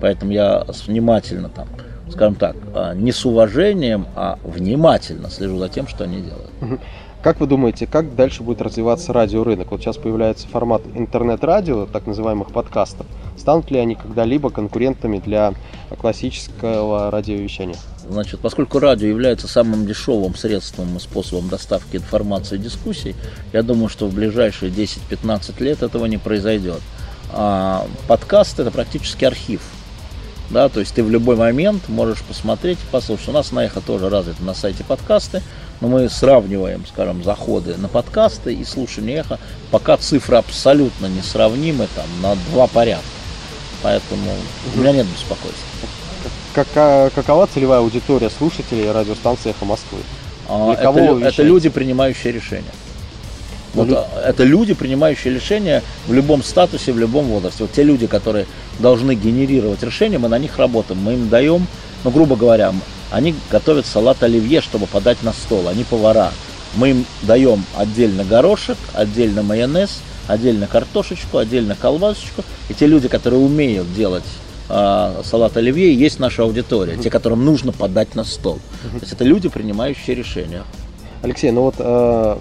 Поэтому 0.00 0.32
я 0.32 0.64
внимательно 0.86 1.48
там, 1.48 1.68
скажем 2.10 2.34
так, 2.34 2.56
а, 2.74 2.94
не 2.94 3.12
с 3.12 3.24
уважением, 3.24 4.06
а 4.14 4.38
внимательно 4.44 5.30
слежу 5.30 5.58
за 5.58 5.68
тем, 5.68 5.88
что 5.88 6.04
они 6.04 6.20
делают. 6.20 6.80
Как 7.24 7.40
вы 7.40 7.46
думаете, 7.46 7.86
как 7.86 8.14
дальше 8.14 8.42
будет 8.42 8.60
развиваться 8.60 9.14
радиорынок? 9.14 9.70
Вот 9.70 9.80
сейчас 9.80 9.96
появляется 9.96 10.46
формат 10.46 10.82
интернет-радио, 10.94 11.86
так 11.86 12.06
называемых 12.06 12.52
подкастов. 12.52 13.06
Станут 13.38 13.70
ли 13.70 13.78
они 13.78 13.94
когда-либо 13.94 14.50
конкурентами 14.50 15.20
для 15.20 15.54
классического 15.98 17.10
радиовещания? 17.10 17.78
Значит, 18.06 18.40
поскольку 18.40 18.78
радио 18.78 19.08
является 19.08 19.48
самым 19.48 19.86
дешевым 19.86 20.34
средством 20.34 20.94
и 20.98 21.00
способом 21.00 21.48
доставки 21.48 21.96
информации 21.96 22.56
и 22.56 22.58
дискуссий, 22.58 23.16
я 23.54 23.62
думаю, 23.62 23.88
что 23.88 24.06
в 24.06 24.12
ближайшие 24.12 24.70
10-15 24.70 25.64
лет 25.64 25.82
этого 25.82 26.04
не 26.04 26.18
произойдет. 26.18 26.82
А 27.32 27.86
подкаст 28.06 28.60
это 28.60 28.70
практически 28.70 29.24
архив. 29.24 29.62
Да, 30.50 30.68
то 30.68 30.78
есть 30.78 30.94
ты 30.94 31.02
в 31.02 31.08
любой 31.08 31.36
момент 31.36 31.88
можешь 31.88 32.22
посмотреть, 32.22 32.78
послушать. 32.90 33.30
У 33.30 33.32
нас 33.32 33.50
на 33.50 33.64
Эхо 33.64 33.80
тоже 33.80 34.10
развиты 34.10 34.42
на 34.42 34.52
сайте 34.52 34.84
подкасты 34.84 35.40
но 35.84 35.90
мы 35.90 36.08
сравниваем, 36.08 36.86
скажем, 36.86 37.22
заходы 37.22 37.76
на 37.76 37.88
подкасты 37.88 38.54
и 38.54 38.64
слушание 38.64 39.18
эхо, 39.18 39.38
пока 39.70 39.98
цифры 39.98 40.38
абсолютно 40.38 41.06
несравнимы, 41.06 41.88
там, 41.94 42.06
на 42.22 42.36
два 42.50 42.66
порядка. 42.66 43.04
Поэтому 43.82 44.30
у 44.74 44.78
меня 44.78 44.92
нет 44.92 45.06
беспокойства. 45.06 45.62
Какая, 46.54 47.10
какова 47.10 47.46
целевая 47.52 47.80
аудитория 47.80 48.30
слушателей 48.30 48.90
радиостанции 48.90 49.50
«Эхо 49.50 49.66
Москвы»? 49.66 49.98
А, 50.48 50.72
это, 50.72 51.18
это 51.22 51.42
люди, 51.42 51.68
принимающие 51.68 52.32
решения. 52.32 52.72
Вот, 53.74 53.88
Лю... 53.88 53.98
Это 54.24 54.42
люди, 54.44 54.72
принимающие 54.72 55.34
решения 55.34 55.82
в 56.06 56.14
любом 56.14 56.42
статусе, 56.42 56.92
в 56.92 56.98
любом 56.98 57.26
возрасте. 57.26 57.64
Вот 57.64 57.72
те 57.72 57.82
люди, 57.82 58.06
которые 58.06 58.46
должны 58.78 59.14
генерировать 59.14 59.82
решения, 59.82 60.16
мы 60.16 60.28
на 60.28 60.38
них 60.38 60.56
работаем. 60.56 61.02
Мы 61.02 61.12
им 61.12 61.28
даем, 61.28 61.66
ну, 62.04 62.10
грубо 62.10 62.36
говоря, 62.36 62.72
они 63.14 63.34
готовят 63.50 63.86
салат 63.86 64.22
оливье, 64.22 64.60
чтобы 64.60 64.86
подать 64.86 65.22
на 65.22 65.32
стол. 65.32 65.68
Они 65.68 65.84
повара. 65.84 66.32
Мы 66.74 66.90
им 66.90 67.06
даем 67.22 67.64
отдельно 67.76 68.24
горошек, 68.24 68.76
отдельно 68.92 69.42
майонез, 69.42 70.00
отдельно 70.26 70.66
картошечку, 70.66 71.38
отдельно 71.38 71.76
колбасочку. 71.76 72.42
И 72.68 72.74
те 72.74 72.86
люди, 72.86 73.06
которые 73.06 73.40
умеют 73.40 73.94
делать 73.94 74.24
э, 74.68 75.22
салат 75.24 75.56
оливье, 75.56 75.94
есть 75.94 76.18
наша 76.18 76.42
аудитория, 76.42 76.96
те, 76.96 77.08
которым 77.08 77.44
нужно 77.44 77.70
подать 77.70 78.16
на 78.16 78.24
стол. 78.24 78.58
То 78.82 78.98
есть 79.00 79.12
это 79.12 79.22
люди, 79.22 79.48
принимающие 79.48 80.16
решения. 80.16 80.64
Алексей, 81.22 81.52
ну 81.52 81.62
вот 81.62 81.76
э, 81.78 81.82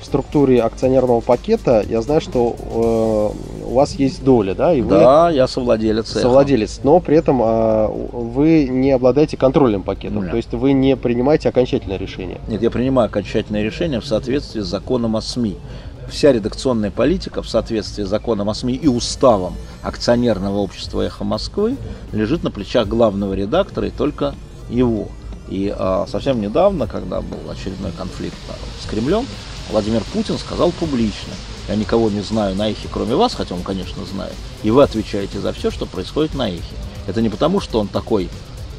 в 0.02 0.04
структуре 0.04 0.62
акционерного 0.62 1.22
пакета 1.22 1.86
я 1.88 2.02
знаю, 2.02 2.20
что 2.20 3.34
э, 3.63 3.63
у 3.74 3.76
вас 3.76 3.96
есть 3.96 4.24
доля, 4.24 4.54
да? 4.54 4.74
И 4.74 4.82
вы 4.82 4.92
да, 4.92 5.30
я 5.30 5.48
совладелец. 5.48 6.08
Совладелец, 6.08 6.80
но 6.84 7.00
при 7.00 7.18
этом 7.18 7.42
э, 7.42 7.88
вы 7.88 8.68
не 8.70 8.92
обладаете 8.92 9.36
контрольным 9.36 9.82
пакетом, 9.82 10.22
Нет. 10.22 10.32
то 10.32 10.38
есть 10.38 10.54
вы 10.54 10.74
не 10.74 10.96
принимаете 10.96 11.50
окончательное 11.50 11.98
решение. 11.98 12.40
Нет, 12.48 12.62
я 12.62 12.70
принимаю 12.70 13.08
окончательное 13.08 13.64
решение 13.64 14.00
в 14.00 14.06
соответствии 14.06 14.62
с 14.62 14.66
законом 14.66 15.16
о 15.16 15.22
СМИ. 15.22 15.58
Вся 16.08 16.32
редакционная 16.32 16.92
политика 16.92 17.42
в 17.42 17.50
соответствии 17.50 18.04
с 18.04 18.08
законом 18.08 18.50
о 18.50 18.54
СМИ 18.54 18.76
и 18.76 18.88
уставом 18.88 19.56
акционерного 19.82 20.58
общества 20.58 21.02
«Эхо 21.02 21.24
Москвы» 21.24 21.76
лежит 22.12 22.44
на 22.44 22.52
плечах 22.52 22.88
главного 22.88 23.34
редактора 23.34 23.88
и 23.88 23.92
только 23.92 24.36
его. 24.70 25.08
И 25.50 25.74
а, 25.76 26.06
совсем 26.08 26.40
недавно, 26.42 26.88
когда 26.88 27.22
был 27.22 27.50
очередной 27.50 27.92
конфликт 27.98 28.38
а, 28.50 28.54
с 28.84 28.88
Кремлем, 28.88 29.26
Владимир 29.72 30.04
Путин 30.14 30.38
сказал 30.38 30.72
публично, 30.72 31.34
я 31.68 31.76
никого 31.76 32.10
не 32.10 32.22
знаю 32.22 32.56
на 32.56 32.70
эхе, 32.70 32.88
кроме 32.92 33.16
вас, 33.16 33.34
хотя 33.36 33.56
он, 33.56 33.64
конечно, 33.64 34.06
знает, 34.06 34.34
и 34.64 34.72
вы 34.72 34.84
отвечаете 34.84 35.40
за 35.40 35.54
все, 35.54 35.72
что 35.72 35.86
происходит 35.86 36.36
на 36.36 36.50
эхе. 36.50 36.76
Это 37.08 37.22
не 37.22 37.30
потому, 37.30 37.60
что 37.60 37.80
он 37.80 37.88
такой 37.88 38.30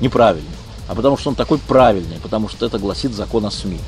неправильный, 0.01 0.49
а 0.89 0.95
потому 0.95 1.17
что 1.17 1.31
он 1.31 1.35
такой 1.35 1.59
правильный, 1.59 2.17
потому 2.23 2.49
что 2.49 2.67
это 2.67 2.79
гласит 2.79 3.13
закон 3.13 3.47
о 3.47 3.51
СМИ. 3.51 3.79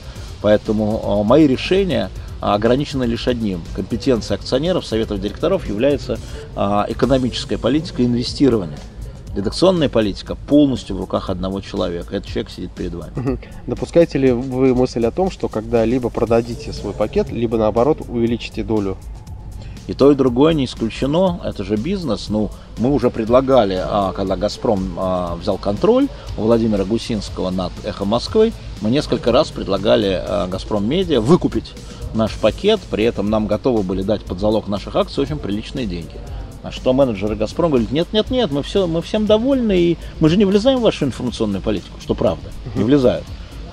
Поэтому 0.43 1.03
а, 1.05 1.25
мои 1.25 1.47
решения 1.47 2.11
ограничены 2.41 3.05
лишь 3.05 3.29
одним. 3.29 3.63
Компетенция 3.75 4.37
акционеров, 4.37 4.87
советов 4.87 5.21
директоров 5.21 5.67
является 5.67 6.19
а, 6.55 6.87
экономическая 6.89 7.59
политика 7.59 8.05
инвестирования. 8.05 8.79
Редакционная 9.37 9.91
политика 9.91 10.35
полностью 10.35 10.97
в 10.97 11.01
руках 11.01 11.29
одного 11.29 11.61
человека. 11.61 12.17
Этот 12.17 12.27
человек 12.27 12.51
сидит 12.51 12.71
перед 12.71 12.95
вами. 12.95 13.39
Допускаете 13.67 14.17
ли 14.17 14.33
вы 14.33 14.75
мысль 14.75 15.05
о 15.05 15.11
том, 15.11 15.31
что 15.31 15.49
когда 15.49 15.85
либо 15.85 16.09
продадите 16.09 16.73
свой 16.73 16.95
пакет, 16.95 17.31
либо 17.31 17.59
наоборот 17.59 18.01
увеличите 18.09 18.65
долю 18.65 18.97
и 19.89 19.93
то, 19.93 20.11
и 20.11 20.15
другое 20.15 20.55
не 20.55 20.65
исключено, 20.65 21.39
это 21.45 21.65
же 21.65 21.77
бизнес. 21.77 22.31
Ну, 22.31 22.51
мы 22.79 22.91
уже 22.93 23.11
предлагали, 23.11 23.79
а, 23.79 24.13
когда 24.13 24.37
«Газпром» 24.37 24.95
а, 24.97 25.37
взял 25.37 25.59
контроль 25.59 26.09
у 26.39 26.43
Владимира 26.43 26.85
Гусинского 26.85 27.51
над 27.51 27.73
«Эхо 27.85 28.07
Москвы», 28.07 28.53
мы 28.81 28.91
несколько 28.91 29.33
раз 29.33 29.51
предлагали 29.51 30.19
а, 30.27 30.49
«Газпром 30.49 30.89
Медиа» 30.89 31.21
выкупить 31.21 31.73
наш 32.15 32.35
пакет, 32.35 32.81
при 32.91 33.05
этом 33.05 33.31
нам 33.31 33.47
готовы 33.47 33.83
были 33.83 34.03
дать 34.03 34.25
под 34.25 34.41
залог 34.41 34.67
наших 34.67 34.97
акций 34.97 35.23
очень 35.23 35.39
приличные 35.39 35.87
деньги. 35.87 36.19
А 36.67 36.73
что 36.73 36.93
менеджеры 36.93 37.37
«Газпром» 37.37 37.71
говорят, 37.71 37.93
нет, 37.93 38.09
нет, 38.13 38.29
нет, 38.29 38.51
мы, 38.51 38.65
все, 38.65 38.89
мы 38.89 39.01
всем 39.01 39.27
довольны, 39.27 39.79
и 39.79 39.99
мы 40.19 40.29
же 40.29 40.37
не 40.37 40.45
влезаем 40.45 40.81
в 40.81 40.83
вашу 40.83 41.05
информационную 41.05 41.63
политику, 41.63 42.01
что 42.01 42.15
правда, 42.15 42.51
не 42.75 42.83
влезают. 42.83 43.25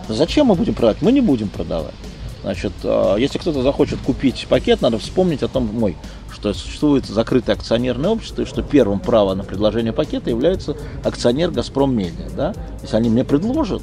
Зачем 0.07 0.47
мы 0.47 0.55
будем 0.55 0.75
продавать? 0.75 1.01
Мы 1.01 1.11
не 1.11 1.21
будем 1.21 1.49
продавать. 1.49 1.95
Значит, 2.43 2.73
а, 2.83 3.15
если 3.15 3.39
кто-то 3.39 3.63
захочет 3.63 3.99
купить 4.01 4.45
пакет, 4.47 4.81
надо 4.81 4.99
вспомнить 4.99 5.41
о 5.41 5.47
том, 5.47 5.65
мой, 5.73 5.97
что 6.31 6.53
существует 6.53 7.07
закрытое 7.07 7.55
акционерное 7.55 8.11
общество, 8.11 8.43
и 8.43 8.45
что 8.45 8.61
первым 8.61 8.99
право 8.99 9.33
на 9.33 9.43
предложение 9.43 9.93
пакета 9.93 10.29
является 10.29 10.77
акционер 11.03 11.49
«Газпром 11.49 11.95
Медиа». 11.95 12.29
Да? 12.37 12.53
Если 12.83 12.95
они 12.95 13.09
мне 13.09 13.23
предложат 13.23 13.81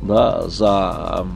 да, 0.00 0.48
за 0.48 1.26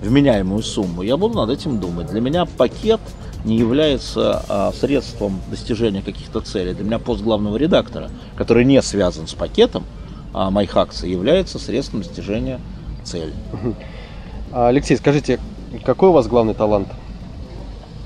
вменяемую 0.00 0.62
сумму, 0.62 1.02
я 1.02 1.18
буду 1.18 1.36
над 1.36 1.50
этим 1.50 1.78
думать. 1.80 2.06
Для 2.06 2.22
меня 2.22 2.46
пакет– 2.46 3.00
не 3.44 3.56
является 3.56 4.44
а, 4.48 4.72
средством 4.72 5.40
достижения 5.50 6.02
каких-то 6.02 6.40
целей. 6.40 6.74
Для 6.74 6.84
меня 6.84 6.98
пост 6.98 7.22
главного 7.22 7.56
редактора, 7.56 8.10
который 8.36 8.64
не 8.64 8.80
связан 8.82 9.26
с 9.26 9.34
пакетом 9.34 9.84
а, 10.32 10.50
моих 10.50 10.76
акций, 10.76 11.10
является 11.10 11.58
средством 11.58 12.02
достижения 12.02 12.60
цели. 13.04 13.32
Алексей, 14.52 14.96
скажите, 14.96 15.40
какой 15.84 16.10
у 16.10 16.12
вас 16.12 16.26
главный 16.26 16.54
талант? 16.54 16.88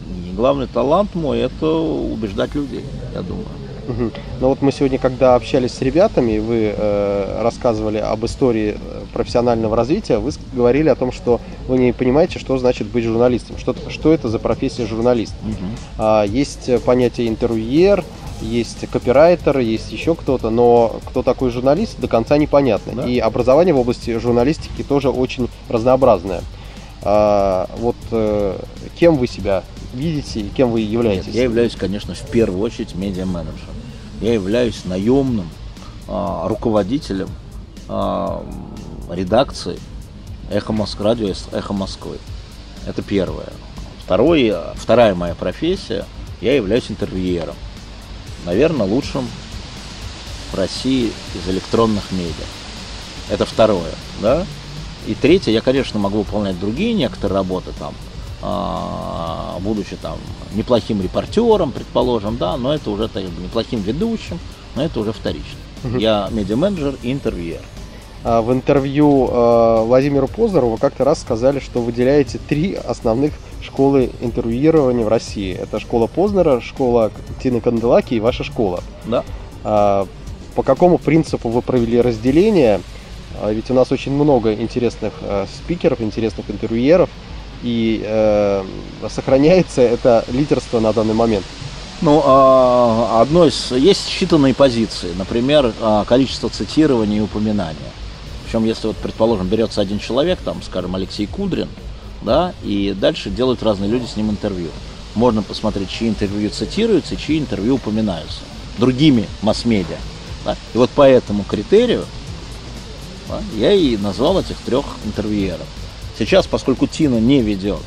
И 0.08 0.32
главный 0.34 0.66
талант 0.66 1.14
мой 1.14 1.40
это 1.40 1.66
убеждать 1.66 2.54
людей, 2.54 2.84
я 3.12 3.22
думаю. 3.22 3.46
Мгм. 3.86 4.12
Ну 4.40 4.48
вот 4.48 4.62
мы 4.62 4.72
сегодня, 4.72 4.98
когда 4.98 5.34
общались 5.34 5.72
с 5.72 5.80
ребятами, 5.80 6.38
вы 6.38 6.74
э, 6.76 7.42
рассказывали 7.42 7.98
об 7.98 8.24
истории 8.24 8.76
э, 8.76 9.02
профессионального 9.12 9.76
развития, 9.76 10.18
вы 10.18 10.32
говорили 10.52 10.88
о 10.88 10.94
том, 10.94 11.12
что 11.12 11.40
вы 11.68 11.78
не 11.78 11.92
понимаете, 11.92 12.38
что 12.38 12.58
значит 12.58 12.88
быть 12.88 13.04
журналистом, 13.04 13.58
что, 13.58 13.74
что 13.88 14.12
это 14.12 14.28
за 14.28 14.38
профессия 14.38 14.86
журналист. 14.86 15.34
А, 15.98 16.24
есть 16.24 16.82
понятие 16.84 17.28
интервьюер, 17.28 18.04
есть 18.40 18.88
копирайтер, 18.90 19.58
есть 19.58 19.92
еще 19.92 20.14
кто-то, 20.14 20.50
но 20.50 21.00
кто 21.06 21.22
такой 21.22 21.50
журналист, 21.50 21.98
до 21.98 22.08
конца 22.08 22.36
непонятно. 22.36 22.92
Да. 23.02 23.08
И 23.08 23.18
образование 23.18 23.74
в 23.74 23.78
области 23.78 24.18
журналистики 24.18 24.82
тоже 24.82 25.10
очень 25.10 25.48
разнообразное. 25.68 26.42
А, 27.02 27.68
вот 27.78 27.96
э, 28.10 28.58
кем 28.98 29.16
вы 29.16 29.26
себя 29.26 29.62
видите 29.94 30.40
и 30.40 30.48
кем 30.48 30.70
вы 30.70 30.80
являетесь? 30.80 31.26
Нет, 31.26 31.34
я 31.36 31.42
являюсь, 31.44 31.76
конечно, 31.76 32.14
в 32.14 32.30
первую 32.30 32.60
очередь 32.60 32.94
медиа-менеджером. 32.94 33.75
Я 34.20 34.34
являюсь 34.34 34.84
наемным 34.84 35.48
а, 36.08 36.48
руководителем 36.48 37.28
а, 37.88 38.44
редакции 39.10 39.78
Эхо 40.50 40.72
Москвы, 40.72 41.04
радио 41.04 41.34
Эхо 41.52 41.72
Москвы. 41.72 42.18
Это 42.86 43.02
первое. 43.02 43.52
Второе, 44.04 44.74
вторая 44.76 45.14
моя 45.14 45.34
профессия, 45.34 46.04
я 46.40 46.54
являюсь 46.54 46.90
интервьюером. 46.90 47.56
Наверное, 48.44 48.86
лучшим 48.86 49.28
в 50.52 50.54
России 50.54 51.12
из 51.34 51.48
электронных 51.50 52.12
медиа. 52.12 52.46
Это 53.28 53.44
второе, 53.44 53.92
да? 54.22 54.46
И 55.06 55.14
третье, 55.14 55.50
я, 55.50 55.60
конечно, 55.60 55.98
могу 55.98 56.18
выполнять 56.18 56.58
другие 56.58 56.94
некоторые 56.94 57.34
работы 57.36 57.72
там, 57.78 57.94
будучи 59.60 59.96
там 59.96 60.18
неплохим 60.54 61.02
репортером, 61.02 61.72
предположим, 61.72 62.36
да, 62.36 62.56
но 62.56 62.74
это 62.74 62.90
уже 62.90 63.08
так, 63.08 63.24
неплохим 63.24 63.80
ведущим, 63.80 64.38
но 64.74 64.84
это 64.84 65.00
уже 65.00 65.12
вторично. 65.12 65.58
Я 65.98 66.28
медиа-менеджер 66.30 66.94
и 67.02 67.12
интервьюер. 67.12 67.60
А, 68.24 68.42
В 68.42 68.52
интервью 68.52 69.28
э, 69.30 69.82
Владимиру 69.84 70.26
Познеру 70.26 70.68
вы 70.70 70.78
как-то 70.78 71.04
раз 71.04 71.20
сказали, 71.20 71.60
что 71.60 71.80
выделяете 71.80 72.38
три 72.38 72.74
основных 72.74 73.32
школы 73.62 74.10
интервьюирования 74.20 75.04
в 75.04 75.08
России. 75.08 75.54
Это 75.54 75.78
школа 75.78 76.06
Познера, 76.08 76.60
школа 76.60 77.12
Тины 77.42 77.60
Канделаки 77.60 78.14
и 78.14 78.20
ваша 78.20 78.42
школа. 78.42 78.82
Да. 79.04 79.22
А, 79.64 80.06
По 80.56 80.62
какому 80.62 80.98
принципу 80.98 81.50
вы 81.50 81.62
провели 81.62 82.00
разделение? 82.00 82.80
А, 83.40 83.52
Ведь 83.52 83.70
у 83.70 83.74
нас 83.74 83.92
очень 83.92 84.12
много 84.12 84.54
интересных 84.54 85.12
спикеров, 85.54 86.00
интересных 86.00 86.50
интервьюеров, 86.50 87.10
и 87.62 88.02
э, 88.04 88.64
сохраняется 89.08 89.82
это 89.82 90.24
лидерство 90.28 90.80
на 90.80 90.92
данный 90.92 91.14
момент. 91.14 91.44
Ну, 92.02 92.22
а, 92.24 93.22
одно 93.22 93.46
из... 93.46 93.72
Есть 93.72 94.08
считанные 94.08 94.54
позиции, 94.54 95.12
например, 95.16 95.72
а, 95.80 96.04
количество 96.04 96.50
цитирований 96.50 97.18
и 97.18 97.20
упоминания. 97.20 97.90
Причем, 98.44 98.64
если 98.64 98.88
вот, 98.88 98.96
предположим, 98.96 99.48
берется 99.48 99.80
один 99.80 99.98
человек, 99.98 100.38
там, 100.44 100.62
скажем, 100.62 100.94
Алексей 100.94 101.26
Кудрин, 101.26 101.68
да, 102.22 102.52
и 102.62 102.94
дальше 102.98 103.30
делают 103.30 103.62
разные 103.62 103.90
люди 103.90 104.06
с 104.06 104.16
ним 104.16 104.30
интервью. 104.30 104.68
Можно 105.14 105.42
посмотреть, 105.42 105.90
чьи 105.90 106.08
интервью 106.08 106.50
цитируются 106.50 107.16
чьи 107.16 107.38
интервью 107.38 107.76
упоминаются 107.76 108.40
другими 108.78 109.26
масс-медиа. 109.40 109.96
да. 110.44 110.56
И 110.74 110.78
вот 110.78 110.90
по 110.90 111.08
этому 111.08 111.44
критерию 111.44 112.04
да, 113.28 113.40
я 113.56 113.72
и 113.72 113.96
назвал 113.96 114.38
этих 114.38 114.56
трех 114.58 114.84
интервьюеров. 115.04 115.66
Сейчас, 116.18 116.46
поскольку 116.46 116.86
Тина 116.86 117.20
не 117.20 117.42
ведет 117.42 117.82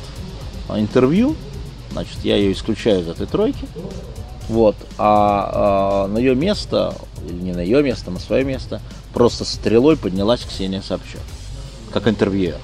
а, 0.68 0.78
интервью, 0.78 1.34
значит, 1.92 2.18
я 2.22 2.36
ее 2.36 2.52
исключаю 2.52 3.00
из 3.00 3.08
этой 3.08 3.26
тройки. 3.26 3.66
Вот. 4.48 4.76
А, 4.98 6.04
а, 6.04 6.08
на 6.08 6.18
ее 6.18 6.34
место, 6.34 6.94
или 7.28 7.34
не 7.34 7.52
на 7.52 7.60
ее 7.60 7.82
место, 7.82 8.10
на 8.10 8.18
свое 8.20 8.44
место, 8.44 8.80
просто 9.12 9.44
стрелой 9.44 9.96
поднялась 9.96 10.42
Ксения 10.42 10.80
Собчак, 10.82 11.22
как 11.92 12.06
интервьюер. 12.06 12.58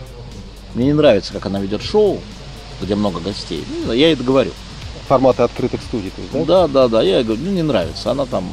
Мне 0.74 0.86
не 0.86 0.92
нравится, 0.92 1.32
как 1.32 1.46
она 1.46 1.58
ведет 1.58 1.82
шоу, 1.82 2.20
где 2.80 2.94
много 2.94 3.20
гостей. 3.20 3.64
Ну, 3.86 3.92
Я 3.92 4.12
это 4.12 4.22
говорю. 4.22 4.52
Форматы 5.08 5.42
открытых 5.42 5.80
студий, 5.82 6.10
то 6.10 6.20
есть, 6.20 6.32
да? 6.32 6.66
Да, 6.66 6.68
да, 6.68 6.88
да, 6.88 7.02
я 7.02 7.22
говорю, 7.22 7.40
мне 7.40 7.52
не 7.52 7.62
нравится. 7.62 8.10
Она 8.10 8.26
там 8.26 8.44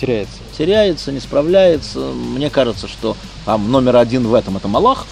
Теряется. 0.00 0.36
теряется, 0.56 1.10
не 1.10 1.18
справляется. 1.18 1.98
Мне 1.98 2.50
кажется, 2.50 2.86
что 2.86 3.16
там 3.44 3.70
номер 3.72 3.96
один 3.96 4.26
в 4.28 4.34
этом 4.34 4.56
это 4.56 4.68
Малахов. 4.68 5.08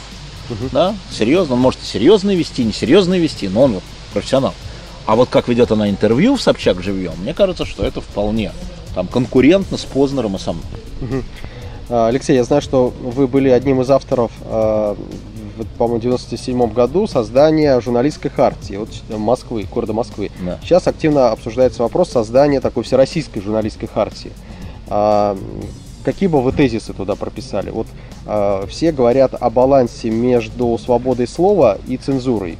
Да, 0.72 0.94
серьезно, 1.11 1.54
он 1.54 1.61
может 1.61 1.82
и 1.82 1.87
серьезно 1.87 2.35
вести, 2.35 2.64
не 2.64 2.72
серьезно 2.72 3.18
вести, 3.18 3.48
но 3.48 3.62
он 3.62 3.72
вот 3.74 3.82
профессионал. 4.12 4.54
А 5.06 5.14
вот 5.14 5.28
как 5.28 5.48
ведет 5.48 5.70
она 5.70 5.88
интервью 5.88 6.37
в 6.37 6.42
Собчак 6.42 6.82
живьем, 6.82 7.12
мне 7.18 7.35
кажется, 7.35 7.64
что 7.64 7.85
это 7.85 8.00
вполне 8.00 8.52
там 8.94 9.06
конкурентно 9.06 9.76
с 9.76 9.85
Познером 9.85 10.37
и 10.37 10.38
со 10.38 10.52
мной. 10.52 11.22
А, 11.88 12.09
Алексей, 12.09 12.35
я 12.35 12.44
знаю, 12.44 12.62
что 12.62 12.88
вы 12.88 13.28
были 13.28 13.48
одним 13.48 13.80
из 13.80 13.90
авторов, 13.90 14.32
а, 14.42 14.96
по-моему, 15.78 15.98
в 15.98 16.02
97 16.02 16.72
году 16.72 17.06
создания 17.06 17.80
журналистской 17.80 18.30
хартии 18.30 18.74
вот, 18.74 18.88
Москвы, 19.09 19.66
города 19.72 19.92
Москвы. 19.92 20.30
Да. 20.44 20.59
Сейчас 20.62 20.87
активно 20.87 21.30
обсуждается 21.30 21.82
вопрос 21.82 22.11
создания 22.11 22.61
такой 22.61 22.82
всероссийской 22.82 23.40
журналистской 23.40 23.88
хартии. 23.88 24.32
А, 24.88 25.38
какие 26.07 26.29
бы 26.29 26.40
вы 26.40 26.53
тезисы 26.53 26.95
туда 26.95 27.16
прописали? 27.16 27.71
Вот 27.71 27.88
а, 28.27 28.64
все 28.69 28.92
говорят 28.92 29.35
о 29.35 29.51
балансе 29.51 30.09
между 30.09 30.79
свободой 30.79 31.27
слова 31.27 31.79
и 31.88 31.97
цензурой. 31.97 32.59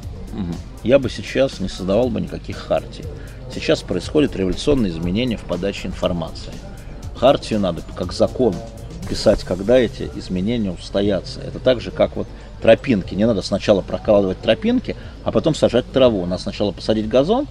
Я 0.83 0.99
бы 0.99 1.09
сейчас 1.09 1.61
не 1.61 1.69
создавал 1.69 2.09
бы 2.09 2.19
никаких 2.19 2.57
хартий. 2.57 3.05
Сейчас 3.53 3.81
происходят 3.81 4.35
революционные 4.35 4.91
изменения 4.91 5.37
в 5.37 5.43
подаче 5.43 5.87
информации. 5.87 6.51
Хартию 7.15 7.61
надо 7.61 7.81
как 7.95 8.11
закон 8.11 8.53
писать, 9.09 9.45
когда 9.45 9.77
эти 9.77 10.09
изменения 10.15 10.69
устоятся. 10.69 11.39
Это 11.39 11.59
так 11.59 11.79
же, 11.79 11.91
как 11.91 12.17
вот 12.17 12.27
тропинки. 12.61 13.15
Не 13.15 13.25
надо 13.25 13.41
сначала 13.41 13.81
прокладывать 13.81 14.41
тропинки, 14.41 14.97
а 15.23 15.31
потом 15.31 15.55
сажать 15.55 15.89
траву. 15.93 16.25
Надо 16.25 16.41
сначала 16.41 16.73
посадить 16.73 17.07
газон, 17.07 17.47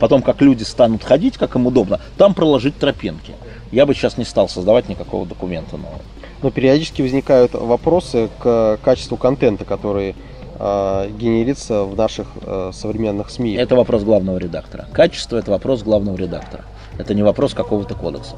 потом, 0.00 0.22
как 0.22 0.40
люди 0.40 0.62
станут 0.62 1.04
ходить, 1.04 1.36
как 1.36 1.56
им 1.56 1.66
удобно, 1.66 2.00
там 2.16 2.32
проложить 2.32 2.78
тропинки. 2.78 3.34
Я 3.72 3.86
бы 3.86 3.94
сейчас 3.94 4.16
не 4.16 4.24
стал 4.24 4.48
создавать 4.48 4.88
никакого 4.88 5.26
документа 5.26 5.76
нового. 5.76 6.00
Но 6.42 6.50
периодически 6.50 7.02
возникают 7.02 7.54
вопросы 7.54 8.28
к 8.38 8.78
качеству 8.82 9.16
контента, 9.16 9.64
который 9.64 10.14
а, 10.58 11.08
генерится 11.08 11.84
в 11.84 11.96
наших 11.96 12.28
а, 12.42 12.70
современных 12.72 13.30
СМИ. 13.30 13.54
Это 13.54 13.74
вопрос 13.76 14.02
главного 14.02 14.38
редактора. 14.38 14.86
Качество– 14.92 15.36
это 15.38 15.50
вопрос 15.50 15.82
главного 15.82 16.16
редактора. 16.16 16.64
Это 16.98 17.14
не 17.14 17.22
вопрос 17.22 17.54
какого-то 17.54 17.94
кодекса. 17.94 18.36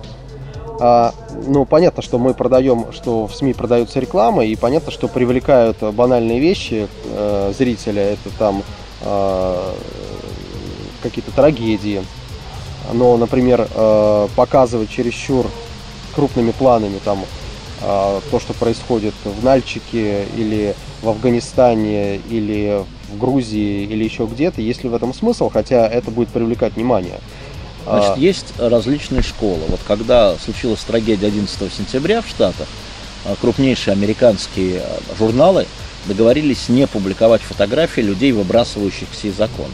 А, 0.80 1.12
ну, 1.46 1.64
понятно, 1.64 2.02
что 2.02 2.18
мы 2.18 2.34
продаем, 2.34 2.92
что 2.92 3.26
в 3.26 3.34
СМИ 3.34 3.54
продается 3.54 4.00
реклама, 4.00 4.44
и 4.44 4.54
понятно, 4.56 4.92
что 4.92 5.08
привлекают 5.08 5.78
банальные 5.82 6.38
вещи 6.38 6.86
э, 7.04 7.52
зрителя. 7.56 8.02
Это 8.12 8.30
там 8.38 8.62
а, 9.02 9.74
какие-то 11.02 11.32
трагедии. 11.32 12.02
Но, 12.92 13.16
например, 13.16 13.68
э, 13.70 14.28
показывать 14.34 14.90
чересчур 14.90 15.46
крупными 16.14 16.52
планами 16.52 16.98
там 17.04 17.24
а, 17.80 18.20
то, 18.30 18.40
что 18.40 18.54
происходит 18.54 19.14
в 19.24 19.44
Нальчике 19.44 20.24
или 20.36 20.74
в 21.00 21.08
Афганистане 21.08 22.16
или 22.16 22.82
в 23.08 23.18
Грузии 23.18 23.84
или 23.84 24.02
еще 24.02 24.26
где-то, 24.26 24.60
есть 24.60 24.82
ли 24.82 24.90
в 24.90 24.94
этом 24.94 25.14
смысл, 25.14 25.48
хотя 25.48 25.86
это 25.86 26.10
будет 26.10 26.28
привлекать 26.28 26.74
внимание. 26.74 27.20
А, 27.86 28.00
Значит, 28.00 28.18
есть 28.18 28.46
различные 28.58 29.22
школы. 29.22 29.60
Вот 29.68 29.80
когда 29.86 30.34
случилась 30.36 30.80
трагедия 30.80 31.28
11 31.28 31.72
сентября 31.72 32.20
в 32.20 32.28
Штатах, 32.28 32.66
а, 33.24 33.36
крупнейшие 33.40 33.92
американские 33.92 34.80
а, 34.80 34.98
журналы 35.16 35.66
договорились 36.06 36.68
не 36.68 36.86
публиковать 36.86 37.42
фотографии 37.42 38.00
людей, 38.00 38.32
выбрасывающихся 38.32 39.28
из 39.28 39.40
окон, 39.40 39.70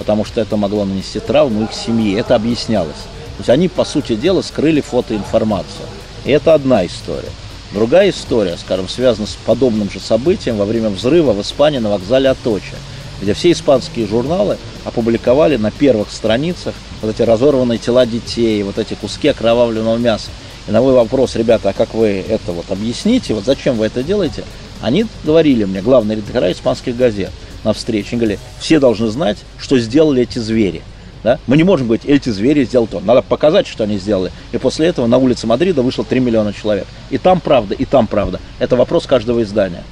потому 0.00 0.24
что 0.24 0.40
это 0.40 0.56
могло 0.56 0.86
нанести 0.86 1.20
травму 1.20 1.64
их 1.64 1.74
семье. 1.74 2.18
Это 2.18 2.34
объяснялось. 2.34 2.96
То 3.36 3.40
есть 3.40 3.50
они, 3.50 3.68
по 3.68 3.84
сути 3.84 4.16
дела, 4.16 4.40
скрыли 4.40 4.80
фотоинформацию. 4.80 5.86
И 6.24 6.30
это 6.30 6.54
одна 6.54 6.86
история. 6.86 7.28
Другая 7.74 8.08
история, 8.08 8.56
скажем, 8.56 8.88
связана 8.88 9.26
с 9.26 9.36
подобным 9.44 9.90
же 9.90 10.00
событием 10.00 10.56
во 10.56 10.64
время 10.64 10.88
взрыва 10.88 11.32
в 11.32 11.42
Испании 11.42 11.80
на 11.80 11.90
вокзале 11.90 12.30
Аточа, 12.30 12.76
где 13.20 13.34
все 13.34 13.52
испанские 13.52 14.06
журналы 14.06 14.56
опубликовали 14.86 15.58
на 15.58 15.70
первых 15.70 16.10
страницах 16.10 16.74
вот 17.02 17.10
эти 17.14 17.20
разорванные 17.20 17.78
тела 17.78 18.06
детей, 18.06 18.62
вот 18.62 18.78
эти 18.78 18.94
куски 18.94 19.28
окровавленного 19.28 19.98
мяса. 19.98 20.30
И 20.66 20.72
на 20.72 20.80
мой 20.80 20.94
вопрос, 20.94 21.36
ребята, 21.36 21.68
а 21.68 21.72
как 21.74 21.92
вы 21.92 22.24
это 22.26 22.52
вот 22.52 22.64
объясните, 22.70 23.34
вот 23.34 23.44
зачем 23.44 23.76
вы 23.76 23.84
это 23.84 24.02
делаете? 24.02 24.44
Они 24.80 25.04
говорили 25.24 25.64
мне, 25.64 25.82
главные 25.82 26.16
редактора 26.16 26.50
испанских 26.50 26.96
газет 26.96 27.30
на 27.64 27.72
встрече, 27.72 28.10
они 28.12 28.20
говорили, 28.20 28.40
все 28.58 28.78
должны 28.80 29.08
знать, 29.08 29.38
что 29.58 29.78
сделали 29.78 30.22
эти 30.22 30.38
звери. 30.38 30.82
Да? 31.22 31.38
Мы 31.46 31.56
не 31.56 31.64
можем 31.64 31.86
говорить, 31.86 32.06
эти 32.06 32.30
звери 32.30 32.64
сделали 32.64 32.88
то. 32.88 33.00
Надо 33.00 33.22
показать, 33.22 33.66
что 33.66 33.84
они 33.84 33.98
сделали. 33.98 34.32
И 34.52 34.58
после 34.58 34.86
этого 34.86 35.06
на 35.06 35.18
улице 35.18 35.46
Мадрида 35.46 35.82
вышло 35.82 36.04
3 36.04 36.18
миллиона 36.20 36.52
человек. 36.52 36.86
И 37.10 37.18
там 37.18 37.40
правда, 37.40 37.74
и 37.74 37.84
там 37.84 38.06
правда. 38.06 38.40
Это 38.58 38.76
вопрос 38.76 39.06
каждого 39.06 39.42
издания. 39.42 39.82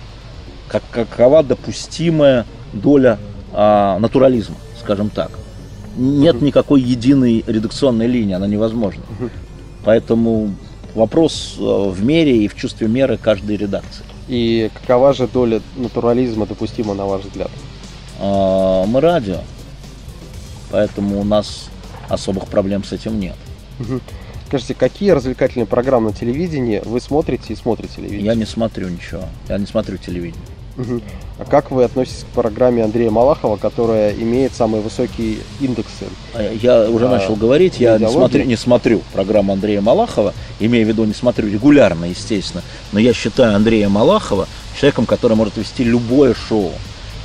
Как, 0.69 0.83
какова 0.91 1.43
допустимая 1.43 2.47
доля 2.73 3.19
а, 3.53 3.99
натурализма, 3.99 4.57
скажем 4.81 5.11
так. 5.11 5.31
Нет 5.97 6.41
никакой 6.41 6.81
единой 6.81 7.45
редакционной 7.47 8.07
линии, 8.07 8.35
она 8.35 8.47
невозможна. 8.47 9.03
Поэтому 9.85 10.55
вопрос 10.95 11.57
э, 11.59 11.63
в 11.63 12.05
мере 12.05 12.45
и 12.45 12.49
в 12.49 12.55
чувстве 12.55 12.89
меры 12.89 13.17
каждой 13.17 13.57
редакции. 13.57 14.05
И 14.29 14.71
какова 14.75 15.13
же 15.15 15.27
доля 15.27 15.63
натурализма 15.77 16.47
допустима, 16.47 16.95
на 16.95 17.07
ваш 17.07 17.23
взгляд? 17.25 17.51
А, 18.21 18.85
Мы 18.87 19.01
радио, 19.01 19.39
поэтому 20.71 21.21
у 21.21 21.25
нас 21.25 21.71
особых 22.09 22.47
проблем 22.47 22.85
с 22.85 22.93
этим 22.93 23.19
нет. 23.19 23.37
Скажите, 24.49 24.75
какие 24.75 25.11
развлекательные 25.11 25.67
программы 25.67 26.11
на 26.11 26.17
телевидении 26.17 26.81
вы 26.85 27.01
смотрите 27.01 27.53
и 27.53 27.57
смотрите 27.57 27.97
телевидение? 27.97 28.25
Я 28.27 28.35
не 28.35 28.47
смотрю 28.47 28.89
ничего, 28.89 29.23
я 29.49 29.59
не 29.59 29.67
смотрю 29.67 29.99
телевидение. 29.99 30.45
А 31.39 31.45
как 31.45 31.71
вы 31.71 31.85
относитесь 31.85 32.25
к 32.25 32.35
программе 32.35 32.83
Андрея 32.83 33.13
Малахова, 33.13 33.57
которая 33.57 34.13
имеет 34.13 34.55
самые 34.55 34.83
высокие 34.83 35.37
индексы? 35.61 36.07
А 36.35 36.43
Я 36.43 36.91
уже 36.91 37.07
А, 37.07 37.11
начал 37.11 37.37
говорить, 37.37 37.79
я 37.79 37.97
не 37.97 38.09
смотрю, 38.11 38.45
не 38.45 38.57
смотрю 38.57 39.03
программу 39.13 39.53
Андрея 39.53 39.81
Малахова, 39.81 40.35
имея 40.59 40.85
в 40.85 40.89
виду, 40.89 41.05
не 41.05 41.15
смотрю 41.15 41.49
регулярно, 41.49 42.07
естественно, 42.07 42.65
но 42.91 42.99
я 42.99 43.13
считаю 43.13 43.55
Андрея 43.55 43.89
Малахова 43.89 44.49
человеком, 44.79 45.07
который 45.07 45.37
может 45.37 45.57
вести 45.57 45.85
любое 45.85 46.35
шоу. 46.35 46.73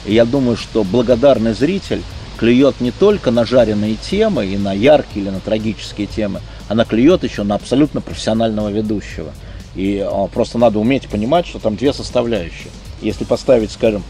И 0.06 0.14
я 0.14 0.26
думаю, 0.26 0.58
что 0.58 0.84
благодарный 0.84 1.54
зритель 1.54 2.04
клюет 2.38 2.82
не 2.82 2.92
только 2.92 3.32
на 3.32 3.46
жареные 3.46 3.96
темы 3.96 4.46
и 4.46 4.58
на 4.58 4.74
яркие 4.74 5.26
или 5.26 5.32
на 5.32 5.40
трагические 5.40 6.06
темы, 6.06 6.42
она 6.68 6.86
клюет 6.86 7.24
еще 7.24 7.42
на 7.42 7.56
абсолютно 7.56 8.00
профессионального 8.00 8.70
ведущего. 8.70 9.32
И 9.76 10.06
а, 10.06 10.28
просто 10.28 10.60
надо 10.60 10.78
уметь 10.78 11.08
понимать, 11.08 11.48
что 11.48 11.58
там 11.58 11.76
две 11.76 11.94
составляющие. 11.94 12.70
Если 13.04 13.24
поставить, 13.24 13.72
скажем, 13.72 14.04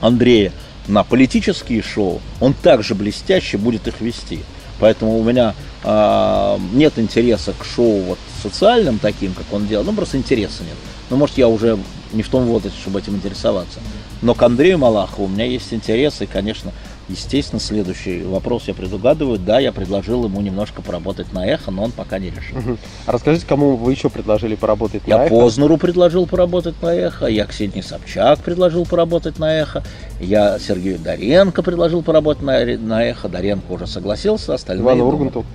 Андрея 0.00 0.52
на 0.86 1.02
политические 1.04 1.82
шоу, 1.82 2.20
он 2.40 2.54
также 2.54 2.94
блестяще 2.94 3.58
будет 3.58 3.88
их 3.88 4.00
вести. 4.00 4.40
Поэтому 4.80 5.18
у 5.18 5.24
меня 5.24 5.54
а, 5.82 6.58
нет 6.72 6.98
интереса 6.98 7.52
к 7.58 7.64
шоу 7.64 8.00
вот 8.02 8.18
социальным 8.42 8.98
таким, 8.98 9.34
как 9.34 9.46
он 9.52 9.66
делал. 9.66 9.84
Ну, 9.84 9.92
просто 9.92 10.16
интереса 10.16 10.62
нет. 10.62 10.76
Ну, 11.10 11.16
может, 11.16 11.36
я 11.36 11.48
уже 11.48 11.78
не 12.12 12.22
в 12.22 12.28
том 12.28 12.44
возрасте, 12.44 12.78
чтобы 12.80 13.00
этим 13.00 13.16
интересоваться. 13.16 13.80
Но 14.22 14.34
к 14.34 14.42
Андрею 14.42 14.78
Малахову 14.78 15.24
у 15.24 15.28
меня 15.28 15.44
есть 15.44 15.72
интерес, 15.72 16.20
и, 16.20 16.26
конечно, 16.26 16.72
естественно, 17.08 17.60
следующий 17.60 18.22
вопрос 18.22 18.64
я 18.66 18.74
предугадываю. 18.74 19.38
Да, 19.38 19.58
я 19.58 19.72
предложил 19.72 20.24
ему 20.24 20.40
немножко 20.40 20.82
поработать 20.82 21.32
на 21.32 21.46
эхо, 21.46 21.70
но 21.70 21.84
он 21.84 21.92
пока 21.92 22.18
не 22.18 22.30
решил. 22.30 22.58
Мгм. 22.58 22.78
А 23.06 23.12
расскажите, 23.12 23.46
кому 23.46 23.76
вы 23.76 23.92
еще 23.92 24.10
предложили 24.10 24.54
поработать 24.54 25.02
Я 25.06 25.18
на 25.18 25.24
эхо? 25.24 25.40
Познеру 25.40 25.76
предложил 25.76 26.26
поработать 26.26 26.80
на 26.82 26.94
эхо, 26.94 27.26
я 27.26 27.46
Ксении 27.46 27.80
Собчак 27.80 28.40
предложил 28.40 28.84
поработать 28.84 29.38
на 29.38 29.60
эхо, 29.60 29.82
я 30.20 30.58
Сергею 30.58 30.98
Доренко 30.98 31.62
предложил 31.62 32.02
поработать 32.02 32.42
на, 32.42 32.64
на 32.64 33.04
эхо, 33.04 33.28
Доренко 33.28 33.72
уже 33.72 33.86
согласился, 33.86 34.54
остальные... 34.54 34.84
Ивану 34.84 35.10
думают. 35.10 35.36
Урганту? 35.36 35.46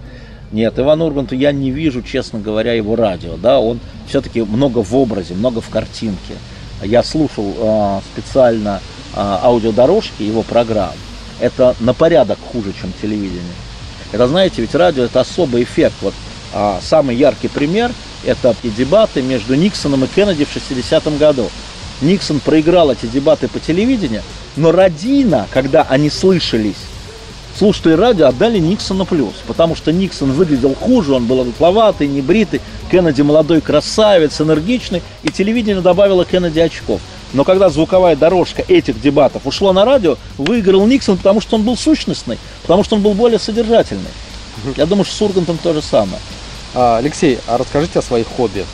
Нет, 0.51 0.77
Иван 0.77 1.01
Урганту 1.01 1.35
я 1.35 1.51
не 1.51 1.71
вижу, 1.71 2.03
честно 2.03 2.39
говоря, 2.39 2.73
его 2.73 2.95
радио, 2.95 3.37
да, 3.37 3.59
он 3.59 3.79
все-таки 4.07 4.41
много 4.41 4.83
в 4.83 4.95
образе, 4.95 5.33
много 5.33 5.61
в 5.61 5.69
картинке. 5.69 6.35
Я 6.83 7.01
слушал 7.01 7.53
а, 7.59 8.01
специально 8.13 8.79
а, 9.15 9.41
аудиодорожки 9.43 10.21
его 10.21 10.43
программ. 10.43 10.93
Это 11.43 11.75
на 11.81 11.93
порядок 11.93 12.39
хуже, 12.53 12.71
чем 12.79 12.93
телевидение. 13.01 13.41
Это, 14.13 14.29
знаете, 14.29 14.61
ведь 14.61 14.73
радио 14.75 15.03
это 15.03 15.19
особый 15.19 15.63
эффект. 15.63 15.95
Вот 15.99 16.13
а, 16.53 16.79
самый 16.81 17.17
яркий 17.17 17.49
пример 17.49 17.91
это 18.23 18.55
и 18.63 18.69
дебаты 18.69 19.21
между 19.21 19.53
Никсоном 19.53 20.05
и 20.05 20.07
Кеннеди 20.07 20.45
в 20.45 20.55
60-м 20.55 21.17
году. 21.17 21.49
Никсон 21.99 22.39
проиграл 22.39 22.91
эти 22.91 23.07
дебаты 23.07 23.49
по 23.49 23.59
телевидению, 23.59 24.21
но 24.55 24.71
Родина, 24.71 25.45
когда 25.51 25.81
они 25.81 26.09
слышались, 26.09 26.77
слушатели 27.59 27.91
радио 27.91 28.27
отдали 28.27 28.59
Никсону 28.59 29.03
плюс, 29.03 29.33
потому 29.45 29.75
что 29.75 29.91
Никсон 29.91 30.31
выглядел 30.31 30.73
хуже, 30.75 31.11
он 31.11 31.25
был 31.25 31.41
одутловатый, 31.41 32.07
небритый, 32.07 32.61
Кеннеди 32.89 33.21
молодой 33.21 33.59
красавец, 33.59 34.39
энергичный, 34.39 35.01
и 35.23 35.29
телевидение 35.29 35.81
добавило 35.81 36.23
Кеннеди 36.23 36.61
очков. 36.61 37.01
Но 37.33 37.43
когда 37.43 37.69
звуковая 37.69 38.15
дорожка 38.15 38.63
этих 38.67 39.01
дебатов 39.01 39.45
ушла 39.45 39.73
на 39.73 39.85
радио, 39.85 40.17
выиграл 40.37 40.85
Никсон, 40.85 41.17
потому 41.17 41.41
что 41.41 41.55
он 41.55 41.63
был 41.63 41.75
сущностный, 41.75 42.37
потому 42.61 42.83
что 42.83 42.95
он 42.95 43.01
был 43.01 43.13
более 43.13 43.39
содержательный. 43.39 44.11
Я 44.77 44.85
думаю, 44.85 45.03
что 45.03 45.15
с 45.15 45.21
Ургантом 45.21 45.57
то 45.57 45.73
же 45.73 45.81
самое. 45.81 46.19
А, 46.75 46.97
Алексей, 46.97 47.39
а 47.47 47.57
расскажите 47.57 47.99
о 47.99 48.01
своих 48.01 48.27
хобби. 48.27 48.65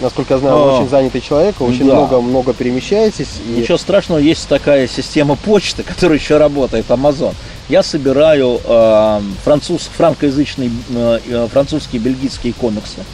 Насколько 0.00 0.34
я 0.34 0.40
знаю, 0.40 0.56
вы 0.56 0.72
очень 0.72 0.88
занятый 0.88 1.20
человек, 1.20 1.60
очень 1.60 1.86
да. 1.86 1.94
много-много 1.94 2.52
перемещаетесь. 2.52 3.28
И... 3.46 3.60
Ничего 3.60 3.78
страшного, 3.78 4.18
есть 4.18 4.48
такая 4.48 4.88
система 4.88 5.36
почты, 5.36 5.82
которая 5.84 6.18
еще 6.18 6.36
работает, 6.38 6.86
Amazon. 6.88 7.34
Я 7.68 7.82
собираю 7.82 8.60
э, 8.62 9.20
француз, 9.44 9.88
франкоязычные 9.96 10.70
э, 10.90 11.20
э, 11.26 11.48
французские 11.50 12.00
бельгийские 12.00 12.52
комиксы. 12.54 13.04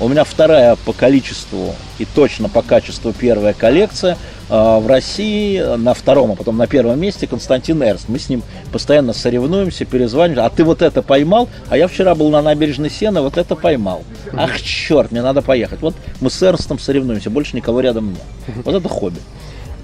У 0.00 0.06
меня 0.06 0.22
вторая 0.22 0.76
по 0.76 0.92
количеству 0.92 1.74
и 1.98 2.04
точно 2.04 2.48
по 2.48 2.62
качеству 2.62 3.12
первая 3.12 3.52
коллекция 3.52 4.16
э, 4.48 4.78
в 4.78 4.86
России 4.86 5.58
на 5.76 5.92
втором, 5.92 6.30
а 6.30 6.36
потом 6.36 6.56
на 6.56 6.68
первом 6.68 7.00
месте 7.00 7.26
Константин 7.26 7.82
Эрст. 7.82 8.08
Мы 8.08 8.20
с 8.20 8.28
ним 8.28 8.44
постоянно 8.70 9.12
соревнуемся, 9.12 9.84
перезваниваем. 9.84 10.46
А 10.46 10.50
ты 10.50 10.62
вот 10.62 10.82
это 10.82 11.02
поймал, 11.02 11.48
а 11.68 11.76
я 11.76 11.88
вчера 11.88 12.14
был 12.14 12.30
на 12.30 12.40
набережной 12.42 12.90
Сены, 12.90 13.22
вот 13.22 13.36
это 13.38 13.56
поймал. 13.56 14.04
Ах, 14.32 14.60
черт, 14.62 15.10
мне 15.10 15.20
надо 15.20 15.42
поехать. 15.42 15.80
Вот 15.82 15.96
мы 16.20 16.30
с 16.30 16.40
Эрнстом 16.40 16.78
соревнуемся, 16.78 17.28
больше 17.28 17.56
никого 17.56 17.80
рядом 17.80 18.10
нет. 18.10 18.56
Вот 18.64 18.76
это 18.76 18.88
хобби. 18.88 19.18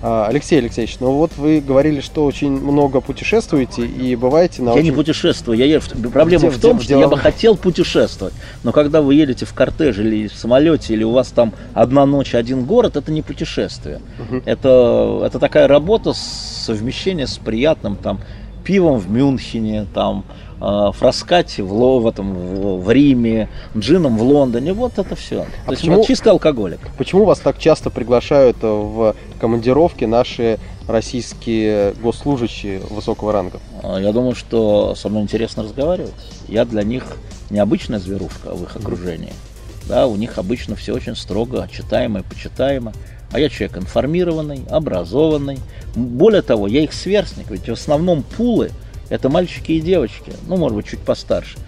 А, 0.07 0.27
Алексей 0.29 0.59
Алексеевич, 0.59 0.99
ну 1.01 1.13
вот 1.13 1.31
вы 1.39 1.63
говорили, 1.63 2.01
что 2.03 2.27
очень 2.27 2.51
много 2.51 3.01
путешествуете 3.01 3.87
и 3.87 4.15
бываете 4.17 4.61
на 4.61 4.75
Я 4.75 4.83
не 4.83 4.91
очень... 4.91 4.95
путешествую. 4.97 5.57
Я, 5.57 5.81
проблема 6.13 6.49
Где- 6.49 6.59
в 6.59 6.61
том, 6.61 6.77
где- 6.77 6.85
что 6.85 6.99
я 6.99 7.09
бы 7.09 7.17
хотел 7.17 7.57
путешествовать. 7.57 8.35
Но 8.65 8.73
когда 8.73 9.01
вы 9.01 9.15
едете 9.15 9.47
в 9.47 9.55
кортеже 9.55 10.03
или 10.05 10.29
в 10.29 10.35
самолете, 10.35 10.93
или 10.93 11.05
у 11.05 11.13
вас 11.13 11.29
там 11.29 11.55
одна 11.73 12.05
ночь, 12.05 12.35
один 12.35 12.65
город, 12.67 12.97
это 12.97 13.11
не 13.11 13.23
путешествие. 13.23 14.03
Это, 14.45 15.23
это 15.25 15.39
такая 15.39 15.69
работа, 15.69 16.13
совмещение 16.13 17.27
с 17.27 17.39
приятным 17.39 17.97
там 17.97 18.21
пивом 18.65 18.99
в 18.99 19.11
Мюнхене, 19.11 19.87
там 19.95 20.25
э, 20.61 20.91
фраскати 20.93 21.61
в, 21.61 21.73
Ло, 21.73 22.01
в, 22.01 22.07
этом, 22.07 22.35
в, 22.35 22.83
в 22.83 22.91
Риме, 22.91 23.49
джином 23.77 24.17
в 24.19 24.23
Лондоне. 24.23 24.73
Вот 24.73 24.99
это 24.99 25.15
все. 25.15 25.47
То 25.67 25.73
есть 25.73 25.83
почему- 25.83 25.97
вот 25.97 26.07
чистый 26.07 26.29
алкоголик. 26.29 26.81
Почему 26.99 27.25
вас 27.25 27.39
так 27.41 27.59
часто 27.59 27.91
приглашают 27.91 28.57
э, 28.63 28.67
в 28.67 29.15
командировки 29.41 30.05
наши 30.05 30.59
российские 30.89 31.93
госслужащие 32.03 32.81
высокого 32.91 33.33
ранга? 33.33 33.61
А, 33.83 33.99
Я 33.99 34.13
думаю, 34.13 34.35
что 34.35 34.95
со 34.95 35.09
мной 35.09 35.23
интересно 35.23 35.63
разговаривать. 35.63 36.15
Я 36.49 36.65
для 36.65 36.83
них 36.83 37.05
необычная 37.51 37.99
зверушка 37.99 38.55
в 38.55 38.63
их 38.65 38.77
окружении. 38.77 39.33
Да, 39.87 40.07
у 40.07 40.17
них 40.17 40.39
обычно 40.39 40.77
все 40.77 40.95
очень 40.95 41.15
строго, 41.15 41.69
читаемо 41.71 42.21
и 42.21 42.23
почитаемо. 42.23 42.93
А 43.35 43.41
я 43.41 43.49
человек 43.49 43.79
информированный, 43.79 44.63
образованный. 44.71 45.59
Более 45.97 46.41
того, 46.41 46.69
я 46.69 46.85
их 46.85 46.93
сверстник, 46.93 47.51
ведь 47.51 47.69
в 47.69 47.73
основном 47.73 48.23
пулы 48.23 48.71
это 49.09 49.29
мальчики 49.29 49.73
и 49.73 49.81
девочки, 49.81 50.33
ну, 50.47 50.57
может 50.57 50.77
быть, 50.77 50.87
чуть 50.87 51.01
постарше. 51.01 51.59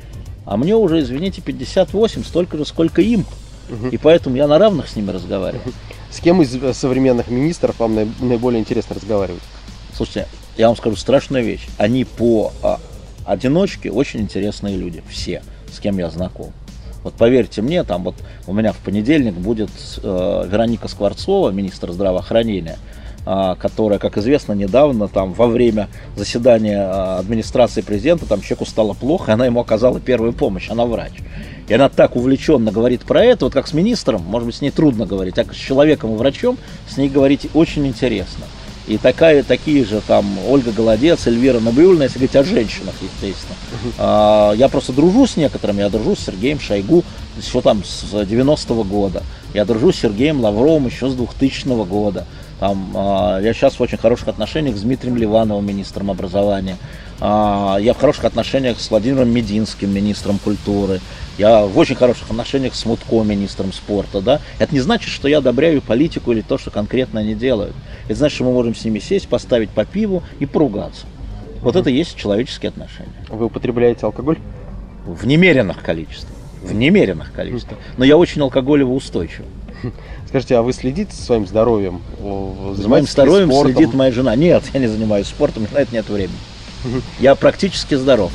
А 0.45 0.57
мне 0.57 0.77
уже, 0.77 1.01
извините, 1.01 1.43
58, 1.43 2.23
столько 2.23 2.57
же, 2.57 2.65
сколько 2.65 3.03
им. 3.03 3.27
И 3.91 3.99
поэтому 3.99 4.37
я 4.37 4.47
на 4.47 4.59
равных 4.61 4.87
с 4.87 4.95
ними 4.95 5.11
разговариваю. 5.11 5.75
С 6.09 6.21
кем 6.21 6.41
из 6.41 6.55
э, 6.55 6.73
современных 6.73 7.27
министров 7.33 7.81
вам 7.81 7.99
наиб- 7.99 8.25
наиболее 8.25 8.61
интересно 8.61 8.95
разговаривать? 8.95 9.43
Слушайте, 9.93 10.29
я 10.57 10.69
вам 10.69 10.77
скажу 10.77 10.95
страшную 10.95 11.45
вещь. 11.45 11.67
Они 11.79 12.05
по 12.05 12.53
а, 12.63 12.79
одиночке 13.25 13.91
очень 13.91 14.21
интересные 14.21 14.77
люди, 14.77 15.03
все, 15.11 15.43
с 15.73 15.81
кем 15.81 15.99
я 15.99 16.11
знаком. 16.11 16.53
Вот 17.07 17.15
поверьте 17.15 17.63
мне, 17.63 17.85
там 17.85 18.03
вот 18.03 18.17
у 18.49 18.53
меня 18.53 18.73
в 18.73 18.79
понедельник 18.79 19.35
будет 19.35 19.71
э, 20.03 20.49
Вероника 20.51 20.89
Скворцова, 20.89 21.51
министр 21.51 21.93
здравоохранения, 21.93 22.79
а, 23.25 23.55
которая, 23.55 24.01
как 24.01 24.19
известно, 24.19 24.55
недавно 24.55 25.07
там 25.07 25.33
во 25.33 25.47
время 25.47 25.87
заседания 26.17 26.81
а, 26.81 27.21
администрации 27.21 27.83
президента 27.83 28.27
там 28.27 28.41
человеку 28.41 28.67
стало 28.67 28.93
плохо, 28.93 29.31
и 29.31 29.35
она 29.35 29.47
ему 29.47 29.61
оказала 29.61 30.01
первую 30.01 30.33
помощь, 30.33 30.69
она 30.69 30.85
врач. 30.85 31.13
И 31.69 31.75
она 31.75 31.89
так 31.89 32.17
увлеченно 32.17 32.73
говорит 32.73 33.03
про 33.03 33.25
это, 33.25 33.45
вот 33.45 33.55
как 33.55 33.69
с 33.69 33.73
министром, 33.73 34.23
может 34.23 34.47
быть, 34.47 34.57
с 34.57 34.61
ней 34.61 34.73
трудно 34.73 35.07
говорить, 35.07 35.39
а 35.39 35.45
с 35.45 35.55
человеком 35.55 36.13
и 36.13 36.17
врачом 36.17 36.59
с 36.89 36.97
ней 36.97 37.09
говорить 37.09 37.47
очень 37.55 37.87
интересно. 37.87 38.47
И 38.87 38.99
такая, 38.99 39.43
такие 39.43 39.85
же 39.85 40.01
там 40.07 40.39
Ольга 40.47 40.71
Голодец, 40.71 41.27
Эльвира 41.27 41.59
Набиульна, 41.59 42.05
если 42.05 42.19
говорить 42.19 42.37
о 42.37 42.45
женщинах, 42.45 42.95
естественно. 43.03 43.57
А, 43.99 44.53
я 44.53 44.69
просто 44.69 44.93
дружу 44.93 45.27
с 45.27 45.37
некоторыми, 45.37 45.81
я 45.81 45.89
дружу 45.89 46.15
с 46.15 46.21
Сергеем 46.21 46.61
Шойгу 46.61 47.05
еще 47.37 47.61
там 47.61 47.85
с 47.85 48.05
90-го 48.13 48.85
года. 48.85 49.23
Я 49.55 49.65
дружу 49.65 49.93
с 49.93 49.97
Сергеем 49.97 50.41
Лавровым 50.41 50.87
еще 50.87 51.11
с 51.11 51.15
2000 51.15 51.85
года. 51.85 52.27
Там, 52.61 52.93
а, 52.95 53.39
я 53.41 53.53
сейчас 53.53 53.75
в 53.75 53.81
очень 53.83 53.99
хороших 53.99 54.29
отношениях 54.29 54.77
с 54.77 54.81
Дмитрием 54.81 55.17
Ливановым, 55.17 55.67
министром 55.67 56.11
образования. 56.11 56.77
А, 57.21 57.77
я 57.81 57.93
в 57.93 57.99
хороших 57.99 58.25
отношениях 58.25 58.81
с 58.81 58.91
Владимиром 58.91 59.31
Мединским, 59.31 59.93
министром 59.93 60.39
культуры. 60.39 61.01
Я 61.39 61.67
в 61.67 61.77
очень 61.79 61.95
хороших 61.95 62.31
отношениях 62.31 62.75
с 62.75 62.85
Мутко, 62.87 63.23
министром 63.23 63.73
спорта. 63.73 64.21
Да? 64.21 64.41
Это 64.59 64.73
не 64.75 64.81
значит, 64.81 65.11
что 65.11 65.29
я 65.29 65.39
одобряю 65.39 65.83
политику 65.83 66.33
или 66.33 66.41
то, 66.41 66.57
что 66.57 66.71
конкретно 66.71 67.21
они 67.21 67.35
делают. 67.35 67.75
Это 68.07 68.15
значит, 68.15 68.37
что 68.37 68.45
мы 68.45 68.53
можем 68.53 68.75
с 68.75 68.85
ними 68.85 68.99
сесть, 68.99 69.29
поставить 69.29 69.71
по 69.71 69.85
пиву 69.85 70.23
и 70.39 70.47
поругаться. 70.47 71.07
Вот 71.61 71.77
это 71.77 71.91
и 71.91 71.95
есть 71.95 72.17
человеческие 72.17 72.71
отношения. 72.71 73.13
Вы 73.29 73.47
употребляете 73.47 74.07
алкоголь? 74.07 74.39
В 75.07 75.27
немеренных 75.27 75.83
количествах. 75.83 76.33
в 76.63 76.75
немеренных 76.75 77.33
количествах. 77.33 77.79
Но 77.97 78.05
я 78.05 78.17
очень 78.17 78.43
алкоголево 78.43 78.93
устойчив. 78.93 79.45
Скажите, 80.29 80.57
а 80.57 80.63
вы 80.63 80.73
следите 80.73 81.15
за 81.15 81.23
своим 81.23 81.47
здоровьем? 81.47 82.01
За 82.75 82.89
моим 82.89 83.07
здоровьем 83.07 83.51
спортом? 83.53 83.75
следит 83.75 83.95
моя 83.95 84.11
жена. 84.11 84.35
Нет, 84.35 84.65
я 84.73 84.81
не 84.81 84.87
занимаюсь 84.87 85.27
спортом, 85.27 85.67
на 85.73 85.79
это 85.79 85.95
нет 85.95 86.09
времени. 86.09 86.39
Я 87.21 87.35
практически 87.35 87.95
здоров. 87.95 88.33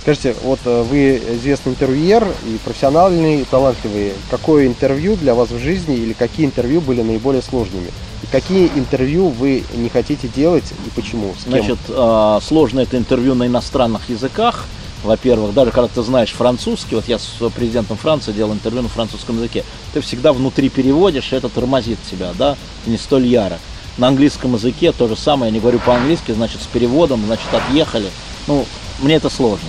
Скажите, 0.00 0.34
вот 0.42 0.60
э, 0.64 0.82
вы 0.82 1.16
известный 1.36 1.72
интервьюер 1.72 2.26
и 2.46 2.58
профессиональный, 2.64 3.42
и 3.42 3.44
талантливый. 3.44 4.12
Какое 4.30 4.66
интервью 4.66 5.16
для 5.16 5.34
вас 5.34 5.50
в 5.50 5.58
жизни 5.58 5.96
или 5.96 6.12
какие 6.12 6.46
интервью 6.46 6.80
были 6.80 7.02
наиболее 7.02 7.42
сложными? 7.42 7.90
И 8.22 8.26
какие 8.26 8.68
интервью 8.74 9.28
вы 9.28 9.64
не 9.74 9.88
хотите 9.88 10.28
делать 10.28 10.72
и 10.86 10.90
почему? 10.94 11.34
Значит, 11.46 11.78
а, 11.88 12.40
сложно 12.40 12.80
это 12.80 12.96
интервью 12.96 13.34
на 13.34 13.46
иностранных 13.46 14.08
языках. 14.08 14.66
Во-первых, 15.02 15.52
даже 15.52 15.72
когда 15.72 15.88
ты 15.88 16.02
знаешь 16.02 16.30
французский, 16.30 16.94
вот 16.94 17.08
я 17.08 17.18
с 17.18 17.26
президентом 17.54 17.96
Франции 17.96 18.32
делал 18.32 18.52
интервью 18.52 18.82
на 18.82 18.88
французском 18.88 19.36
языке, 19.36 19.64
ты 19.92 20.00
всегда 20.00 20.32
внутри 20.32 20.68
переводишь, 20.68 21.32
и 21.32 21.36
это 21.36 21.48
тормозит 21.48 21.98
тебя, 22.08 22.32
да, 22.38 22.56
не 22.86 22.96
столь 22.96 23.26
яро. 23.26 23.58
На 23.98 24.08
английском 24.08 24.54
языке 24.54 24.92
то 24.92 25.08
же 25.08 25.16
самое, 25.16 25.50
я 25.50 25.54
не 25.54 25.60
говорю 25.60 25.80
по-английски, 25.80 26.32
значит, 26.32 26.62
с 26.62 26.66
переводом, 26.66 27.24
значит, 27.26 27.52
отъехали. 27.52 28.10
Ну, 28.46 28.66
мне 29.00 29.16
это 29.16 29.30
сложно. 29.30 29.68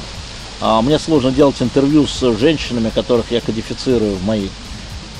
А 0.61 0.81
мне 0.81 0.97
сложно 0.97 1.31
делать 1.31 1.61
интервью 1.61 2.07
с 2.07 2.19
женщинами, 2.37 2.89
которых 2.89 3.31
я 3.31 3.41
кодифицирую 3.41 4.15
в 4.15 4.25
моей 4.25 4.49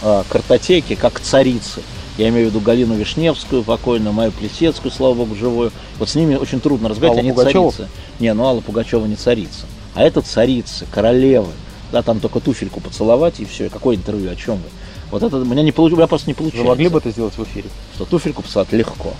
а, 0.01 0.23
картотеке, 0.29 0.95
как 0.95 1.19
царицы. 1.19 1.81
Я 2.17 2.29
имею 2.29 2.47
в 2.47 2.49
виду 2.51 2.59
Галину 2.59 2.95
Вишневскую, 2.95 3.63
покойную, 3.63 4.13
Маю 4.13 4.31
Плесецкую, 4.31 4.91
слава 4.91 5.15
богу, 5.15 5.35
живую. 5.35 5.71
Вот 5.97 6.09
с 6.09 6.15
ними 6.15 6.35
очень 6.35 6.59
трудно 6.59 6.89
разговаривать, 6.89 7.19
Алла 7.19 7.27
они 7.27 7.31
Пугачева? 7.31 7.71
царицы. 7.71 7.91
Не, 8.19 8.33
ну 8.33 8.45
Алла 8.45 8.61
Пугачева 8.61 9.05
не 9.05 9.15
царица. 9.15 9.65
А 9.95 10.03
это 10.03 10.21
царицы, 10.21 10.85
королевы. 10.91 11.51
Да, 11.91 12.01
там 12.01 12.19
только 12.19 12.39
туфельку 12.39 12.79
поцеловать 12.81 13.39
и 13.39 13.45
все. 13.45 13.69
Какое 13.69 13.95
интервью, 13.95 14.31
о 14.31 14.35
чем 14.35 14.55
вы? 14.55 14.69
Вот 15.11 15.23
это 15.23 15.37
у 15.37 15.45
меня 15.45 15.61
не 15.61 15.71
получилось, 15.71 15.99
меня 15.99 16.07
просто 16.07 16.29
не 16.29 16.33
получилось. 16.33 16.63
Вы 16.63 16.69
могли 16.69 16.87
бы 16.87 16.99
это 16.99 17.11
сделать 17.11 17.37
в 17.37 17.43
эфире? 17.43 17.69
Что 17.95 18.05
туфельку 18.05 18.41
поцеловать 18.41 18.71
легко. 18.73 19.13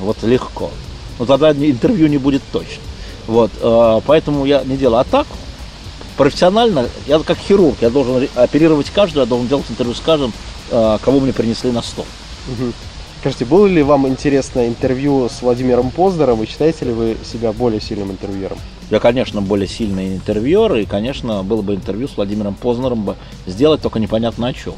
Вот 0.00 0.22
легко. 0.22 0.70
Но 1.18 1.26
тогда 1.26 1.52
интервью 1.52 2.08
не 2.08 2.18
будет 2.18 2.42
точно. 2.52 2.82
Вот, 3.26 3.50
э, 3.60 4.00
поэтому 4.06 4.44
я 4.44 4.62
не 4.64 4.76
делаю. 4.76 5.00
А 5.00 5.04
так, 5.04 5.26
профессионально, 6.16 6.88
я 7.06 7.18
как 7.20 7.38
хирург, 7.38 7.76
я 7.80 7.90
должен 7.90 8.28
оперировать 8.34 8.90
каждого, 8.90 9.22
я 9.22 9.28
должен 9.28 9.48
делать 9.48 9.66
интервью 9.68 9.94
с 9.94 10.00
каждым, 10.00 10.32
э, 10.70 10.98
кого 11.02 11.20
мне 11.20 11.32
принесли 11.32 11.70
на 11.70 11.82
стол. 11.82 12.06
Угу. 12.48 12.72
Скажите, 13.20 13.44
было 13.44 13.66
ли 13.66 13.84
вам 13.84 14.08
интересно 14.08 14.66
интервью 14.66 15.28
с 15.28 15.42
Владимиром 15.42 15.90
Познером, 15.90 16.42
и 16.42 16.46
считаете 16.48 16.86
ли 16.86 16.92
вы 16.92 17.16
себя 17.24 17.52
более 17.52 17.80
сильным 17.80 18.10
интервьюером? 18.10 18.58
Я, 18.90 18.98
конечно, 18.98 19.40
более 19.40 19.68
сильный 19.68 20.16
интервьюер, 20.16 20.74
и, 20.74 20.86
конечно, 20.86 21.44
было 21.44 21.62
бы 21.62 21.76
интервью 21.76 22.08
с 22.08 22.16
Владимиром 22.16 22.54
Познером 22.54 23.04
бы 23.04 23.16
сделать, 23.46 23.80
только 23.80 24.00
непонятно 24.00 24.48
о 24.48 24.52
чем. 24.52 24.74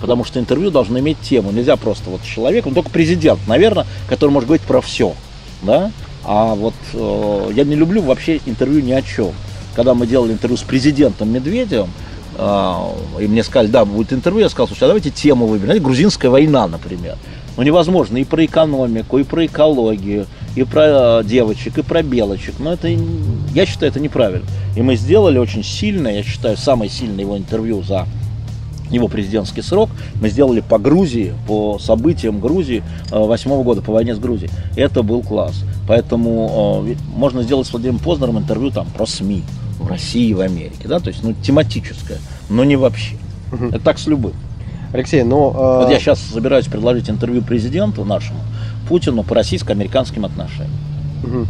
Потому 0.00 0.24
что 0.24 0.40
интервью 0.40 0.70
должно 0.70 0.98
иметь 0.98 1.20
тему. 1.20 1.52
Нельзя 1.52 1.76
просто 1.76 2.10
вот 2.10 2.22
человек, 2.24 2.66
он 2.66 2.74
только 2.74 2.90
президент, 2.90 3.38
наверное, 3.46 3.86
который 4.08 4.30
может 4.30 4.48
говорить 4.48 4.66
про 4.66 4.80
все. 4.80 5.14
Да? 5.62 5.92
А 6.30 6.54
вот 6.54 6.74
э, 6.92 7.50
я 7.54 7.64
не 7.64 7.74
люблю 7.74 8.02
вообще 8.02 8.38
интервью 8.44 8.82
ни 8.82 8.92
о 8.92 9.00
чем. 9.00 9.32
Когда 9.74 9.94
мы 9.94 10.06
делали 10.06 10.32
интервью 10.32 10.58
с 10.58 10.62
президентом 10.62 11.32
Медведевым, 11.32 11.88
э, 12.36 12.74
и 13.20 13.26
мне 13.26 13.42
сказали, 13.42 13.68
да, 13.68 13.86
будет 13.86 14.12
интервью, 14.12 14.42
я 14.42 14.50
сказал, 14.50 14.68
слушай, 14.68 14.84
а 14.84 14.88
давайте 14.88 15.08
тему 15.08 15.46
выберем. 15.46 15.68
Знаете, 15.68 15.84
грузинская 15.84 16.30
война, 16.30 16.68
например. 16.68 17.16
Ну, 17.56 17.62
невозможно 17.62 18.18
и 18.18 18.24
про 18.24 18.44
экономику, 18.44 19.16
и 19.16 19.22
про 19.22 19.46
экологию, 19.46 20.26
и 20.54 20.64
про 20.64 21.20
э, 21.20 21.24
девочек, 21.24 21.78
и 21.78 21.82
про 21.82 22.02
белочек. 22.02 22.56
Но 22.58 22.74
это, 22.74 22.88
я 23.54 23.64
считаю, 23.64 23.90
это 23.90 23.98
неправильно. 23.98 24.44
И 24.76 24.82
мы 24.82 24.96
сделали 24.96 25.38
очень 25.38 25.64
сильное, 25.64 26.16
я 26.16 26.22
считаю, 26.22 26.58
самое 26.58 26.90
сильное 26.90 27.24
его 27.24 27.38
интервью 27.38 27.82
за 27.82 28.06
его 28.90 29.08
президентский 29.08 29.62
срок, 29.62 29.90
мы 30.20 30.28
сделали 30.28 30.60
по 30.60 30.78
Грузии, 30.78 31.34
по 31.46 31.78
событиям 31.78 32.40
Грузии 32.40 32.82
э, 33.10 33.18
восьмого 33.18 33.62
года, 33.62 33.82
по 33.82 33.92
войне 33.92 34.14
с 34.14 34.18
Грузией. 34.18 34.50
Это 34.76 35.02
был 35.02 35.22
класс. 35.22 35.64
Поэтому 35.86 36.84
э, 36.86 36.94
можно 37.14 37.42
сделать 37.42 37.66
с 37.66 37.72
Владимиром 37.72 37.98
Познером 37.98 38.38
интервью 38.38 38.70
там 38.70 38.86
про 38.86 39.06
СМИ 39.06 39.42
в 39.78 39.86
России, 39.86 40.32
в 40.32 40.40
Америке, 40.40 40.88
да, 40.88 40.98
то 40.98 41.08
есть, 41.08 41.22
ну, 41.22 41.34
тематическое, 41.34 42.18
но 42.50 42.64
не 42.64 42.76
вообще. 42.76 43.14
Угу. 43.52 43.66
Это 43.68 43.80
так 43.80 43.98
с 43.98 44.06
любым. 44.06 44.32
Алексей, 44.92 45.22
ну... 45.22 45.50
Э... 45.50 45.82
Вот 45.82 45.90
я 45.90 45.98
сейчас 45.98 46.20
собираюсь 46.20 46.66
предложить 46.66 47.08
интервью 47.08 47.42
президенту 47.42 48.04
нашему, 48.04 48.40
Путину, 48.88 49.22
по 49.22 49.34
российско-американским 49.34 50.24
отношениям. 50.24 50.72
Угу. 51.22 51.46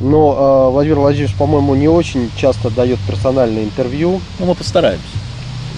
Но 0.00 0.68
э, 0.68 0.72
Владимир 0.72 1.00
Владимирович, 1.00 1.34
по-моему, 1.36 1.74
не 1.74 1.88
очень 1.88 2.30
часто 2.36 2.70
дает 2.70 2.98
персональное 3.00 3.64
интервью. 3.64 4.20
Ну, 4.38 4.46
мы 4.46 4.54
постараемся. 4.54 5.04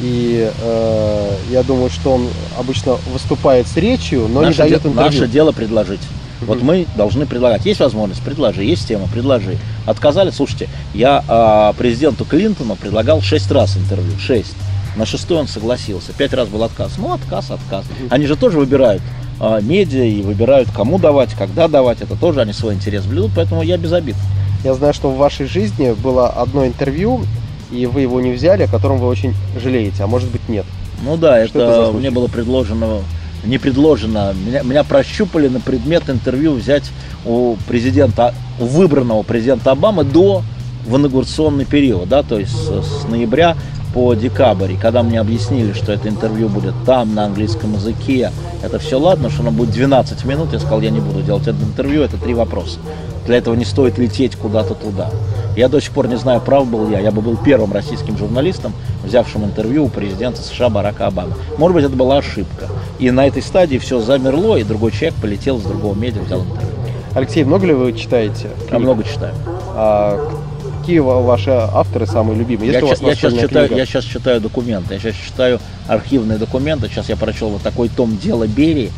И 0.00 0.50
э, 0.60 1.36
я 1.50 1.62
думаю, 1.62 1.90
что 1.90 2.12
он 2.12 2.28
обычно 2.58 2.96
выступает 3.12 3.66
с 3.66 3.76
речью, 3.76 4.28
но 4.28 4.40
наше 4.40 4.52
не 4.52 4.68
дает 4.70 4.86
интервью. 4.86 5.02
Наше 5.02 5.28
дело 5.28 5.52
предложить. 5.52 6.00
Вот 6.40 6.62
мы 6.62 6.86
должны 6.96 7.26
предлагать. 7.26 7.66
Есть 7.66 7.80
возможность, 7.80 8.22
предложи. 8.22 8.64
Есть 8.64 8.88
тема, 8.88 9.08
предложи. 9.12 9.58
Отказали, 9.86 10.30
слушайте, 10.30 10.68
я 10.94 11.22
э, 11.28 11.78
президенту 11.78 12.24
Клинтону 12.24 12.76
предлагал 12.76 13.20
шесть 13.20 13.50
раз 13.50 13.76
интервью. 13.76 14.18
Шесть. 14.18 14.54
На 14.96 15.06
шестой 15.06 15.38
он 15.38 15.48
согласился. 15.48 16.12
Пять 16.12 16.32
раз 16.32 16.48
был 16.48 16.64
отказ. 16.64 16.92
Ну, 16.96 17.12
отказ, 17.12 17.50
отказ. 17.50 17.84
Они 18.08 18.26
же 18.26 18.36
тоже 18.36 18.58
выбирают 18.58 19.02
э, 19.38 19.60
медиа 19.62 20.04
и 20.04 20.22
выбирают, 20.22 20.70
кому 20.74 20.98
давать, 20.98 21.34
когда 21.34 21.68
давать. 21.68 22.00
Это 22.00 22.16
тоже 22.16 22.40
они 22.40 22.54
свой 22.54 22.74
интерес 22.74 23.04
блюдут, 23.04 23.32
поэтому 23.36 23.62
я 23.62 23.76
без 23.76 23.92
обид. 23.92 24.16
Я 24.64 24.74
знаю, 24.74 24.94
что 24.94 25.10
в 25.10 25.16
вашей 25.16 25.46
жизни 25.46 25.92
было 25.92 26.28
одно 26.28 26.66
интервью, 26.66 27.22
и 27.72 27.86
вы 27.86 28.02
его 28.02 28.20
не 28.20 28.32
взяли, 28.32 28.64
о 28.64 28.68
котором 28.68 28.98
вы 28.98 29.06
очень 29.06 29.34
жалеете, 29.62 30.02
а 30.02 30.06
может 30.06 30.30
быть 30.30 30.48
нет. 30.48 30.64
Ну 31.02 31.16
да, 31.16 31.46
что 31.46 31.60
это, 31.60 31.82
это 31.88 31.92
мне 31.92 32.10
было 32.10 32.26
предложено, 32.26 32.98
не 33.44 33.58
предложено, 33.58 34.34
меня, 34.34 34.62
меня 34.62 34.84
прощупали 34.84 35.48
на 35.48 35.60
предмет 35.60 36.10
интервью 36.10 36.52
взять 36.54 36.90
у 37.24 37.56
президента, 37.68 38.34
у 38.58 38.64
выбранного 38.64 39.22
президента 39.22 39.70
Обамы 39.70 40.04
до 40.04 40.42
в 40.86 40.96
инаугурационный 40.96 41.64
период, 41.64 42.08
да, 42.08 42.22
то 42.22 42.38
есть 42.38 42.52
с, 42.52 42.82
с 42.82 43.08
ноября 43.08 43.56
по 43.94 44.14
декабрь. 44.14 44.72
И 44.72 44.76
когда 44.76 45.02
мне 45.02 45.20
объяснили, 45.20 45.72
что 45.72 45.92
это 45.92 46.08
интервью 46.08 46.48
будет 46.48 46.74
там, 46.86 47.14
на 47.14 47.24
английском 47.24 47.74
языке, 47.74 48.30
это 48.62 48.78
все 48.78 48.98
ладно, 48.98 49.30
что 49.30 49.42
оно 49.42 49.50
будет 49.50 49.70
12 49.72 50.24
минут, 50.24 50.52
я 50.52 50.58
сказал, 50.58 50.80
я 50.80 50.90
не 50.90 51.00
буду 51.00 51.22
делать 51.22 51.46
это 51.46 51.62
интервью, 51.62 52.02
это 52.02 52.16
три 52.16 52.34
вопроса. 52.34 52.78
Для 53.26 53.36
этого 53.36 53.54
не 53.54 53.64
стоит 53.64 53.98
лететь 53.98 54.36
куда-то 54.36 54.74
туда. 54.74 55.10
Я 55.56 55.68
до 55.68 55.80
сих 55.80 55.92
пор 55.92 56.08
не 56.08 56.16
знаю, 56.16 56.40
прав 56.40 56.66
был 56.66 56.90
я. 56.90 57.00
Я 57.00 57.10
бы 57.10 57.22
был 57.22 57.36
первым 57.36 57.72
российским 57.72 58.16
журналистом, 58.16 58.72
взявшим 59.04 59.44
интервью 59.44 59.84
у 59.84 59.88
президента 59.88 60.42
США 60.42 60.68
Барака 60.68 61.06
Обамы. 61.06 61.34
Может 61.58 61.74
быть, 61.74 61.84
это 61.84 61.96
была 61.96 62.18
ошибка. 62.18 62.66
И 62.98 63.10
на 63.10 63.26
этой 63.26 63.42
стадии 63.42 63.78
все 63.78 64.00
замерло, 64.00 64.56
и 64.56 64.64
другой 64.64 64.92
человек 64.92 65.14
полетел 65.20 65.58
с 65.58 65.62
другого 65.62 65.94
медиа, 65.94 66.22
взял 66.22 66.40
интервью. 66.40 66.70
Алексей, 67.14 67.44
много 67.44 67.66
ли 67.66 67.72
вы 67.72 67.92
читаете? 67.92 68.50
Я 68.70 68.78
много 68.78 69.02
читаю. 69.02 69.34
А, 69.74 70.30
какие 70.78 71.00
ваши 71.00 71.50
авторы 71.50 72.06
самые 72.06 72.38
любимые? 72.38 72.72
Есть 72.72 72.82
я, 72.82 72.86
сейчас, 72.86 73.00
я, 73.02 73.14
сейчас 73.14 73.34
читаю, 73.34 73.76
я 73.76 73.86
сейчас 73.86 74.04
читаю 74.04 74.40
документы, 74.40 74.94
я 74.94 75.00
сейчас 75.00 75.16
читаю 75.16 75.58
архивные 75.88 76.38
документы. 76.38 76.88
Сейчас 76.88 77.08
я 77.08 77.16
прочел 77.16 77.48
вот 77.48 77.62
такой 77.62 77.88
том 77.88 78.16
«Дело 78.16 78.46
Берии», 78.46 78.92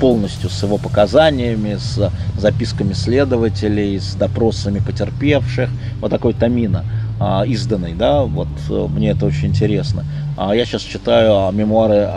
полностью 0.00 0.48
с 0.48 0.62
его 0.62 0.78
показаниями, 0.78 1.76
с 1.76 2.12
записками 2.38 2.92
следователей, 2.92 3.98
с 3.98 4.14
допросами 4.14 4.78
потерпевших, 4.78 5.70
вот 6.00 6.10
такой 6.10 6.34
томина 6.34 6.84
а, 7.18 7.44
изданный, 7.46 7.94
да, 7.94 8.22
вот 8.24 8.48
э, 8.68 8.86
мне 8.90 9.10
это 9.10 9.26
очень 9.26 9.48
интересно. 9.48 10.04
А 10.36 10.54
я 10.54 10.66
сейчас 10.66 10.82
читаю 10.82 11.48
а, 11.48 11.50
мемуары 11.50 12.10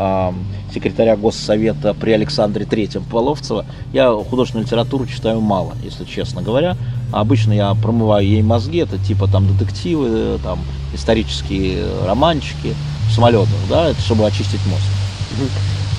секретаря 0.74 1.16
Госсовета 1.16 1.94
при 1.94 2.12
Александре 2.12 2.66
Третьем 2.66 3.04
Половцева. 3.04 3.66
Я 3.94 4.12
художественную 4.12 4.66
литературу 4.66 5.06
читаю 5.06 5.42
мало, 5.42 5.74
если 5.84 6.04
честно 6.04 6.42
говоря. 6.42 6.76
Обычно 7.12 7.54
я 7.54 7.74
промываю 7.74 8.28
ей 8.28 8.44
мозги, 8.44 8.80
это 8.80 8.98
типа 8.98 9.28
там 9.28 9.48
детективы, 9.48 10.38
там 10.44 10.60
исторические 10.94 11.86
романчики, 12.06 12.76
самолетов, 13.12 13.50
да, 13.70 13.90
это 13.90 14.02
чтобы 14.02 14.28
очистить 14.28 14.64
мозг. 14.68 15.50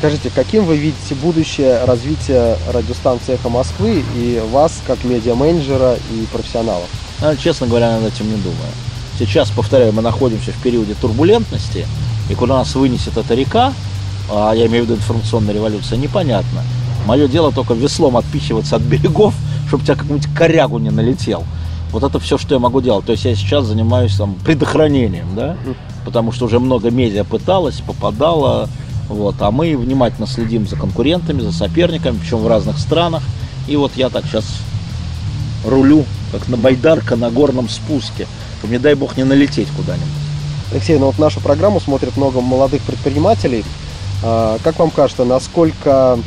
Скажите, 0.00 0.30
каким 0.34 0.64
вы 0.64 0.78
видите 0.78 1.14
будущее 1.14 1.84
развития 1.84 2.56
радиостанции 2.72 3.34
«Эхо 3.34 3.50
Москвы» 3.50 4.02
и 4.16 4.42
вас 4.50 4.80
как 4.86 5.04
медиа-менеджера 5.04 5.98
и 6.10 6.24
профессионала? 6.32 6.84
А, 7.20 7.36
честно 7.36 7.66
говоря, 7.66 8.00
над 8.00 8.10
этим 8.10 8.24
не 8.30 8.38
думаю. 8.38 8.72
Сейчас, 9.18 9.50
повторяю, 9.50 9.92
мы 9.92 10.00
находимся 10.00 10.52
в 10.52 10.62
периоде 10.62 10.94
турбулентности, 10.98 11.86
и 12.30 12.34
куда 12.34 12.56
нас 12.56 12.74
вынесет 12.74 13.18
эта 13.18 13.34
река, 13.34 13.74
а 14.30 14.54
я 14.54 14.68
имею 14.68 14.84
в 14.84 14.86
виду 14.86 14.98
информационная 14.98 15.52
революция, 15.52 15.98
непонятно. 15.98 16.62
Мое 17.04 17.28
дело 17.28 17.52
только 17.52 17.74
веслом 17.74 18.16
отпихиваться 18.16 18.76
от 18.76 18.82
берегов, 18.82 19.34
чтобы 19.68 19.84
тебя 19.84 19.96
какую-нибудь 19.96 20.34
корягу 20.34 20.78
не 20.78 20.88
налетел. 20.88 21.44
Вот 21.92 22.04
это 22.04 22.18
все, 22.20 22.38
что 22.38 22.54
я 22.54 22.58
могу 22.58 22.80
делать. 22.80 23.04
То 23.04 23.12
есть 23.12 23.26
я 23.26 23.34
сейчас 23.34 23.66
занимаюсь 23.66 24.16
там 24.16 24.32
предохранением, 24.32 25.26
да, 25.36 25.58
потому 26.06 26.32
что 26.32 26.46
уже 26.46 26.58
много 26.58 26.90
медиа 26.90 27.24
пыталось, 27.24 27.82
попадало, 27.86 28.70
вот, 29.10 29.34
а 29.40 29.50
мы 29.50 29.76
внимательно 29.76 30.26
следим 30.26 30.66
за 30.66 30.76
конкурентами, 30.76 31.40
за 31.40 31.52
соперниками, 31.52 32.16
причем 32.18 32.38
в 32.38 32.46
разных 32.48 32.78
странах. 32.78 33.22
И 33.68 33.76
вот 33.76 33.92
я 33.96 34.08
так 34.08 34.24
сейчас 34.24 34.44
рулю, 35.66 36.04
как 36.32 36.48
на 36.48 36.56
байдарка 36.56 37.16
на 37.16 37.30
горном 37.30 37.68
спуске, 37.68 38.26
чтобы, 38.58 38.72
не 38.72 38.78
дай 38.78 38.94
бог, 38.94 39.16
не 39.16 39.24
налететь 39.24 39.68
куда-нибудь. 39.76 40.08
Алексей, 40.72 40.98
ну 40.98 41.06
вот 41.06 41.18
нашу 41.18 41.40
программу 41.40 41.80
смотрят 41.80 42.16
много 42.16 42.40
молодых 42.40 42.82
предпринимателей. 42.82 43.64
А, 44.22 44.58
Как 44.62 44.78
вам 44.78 44.90
кажется, 44.90 45.24
насколько 45.24 46.18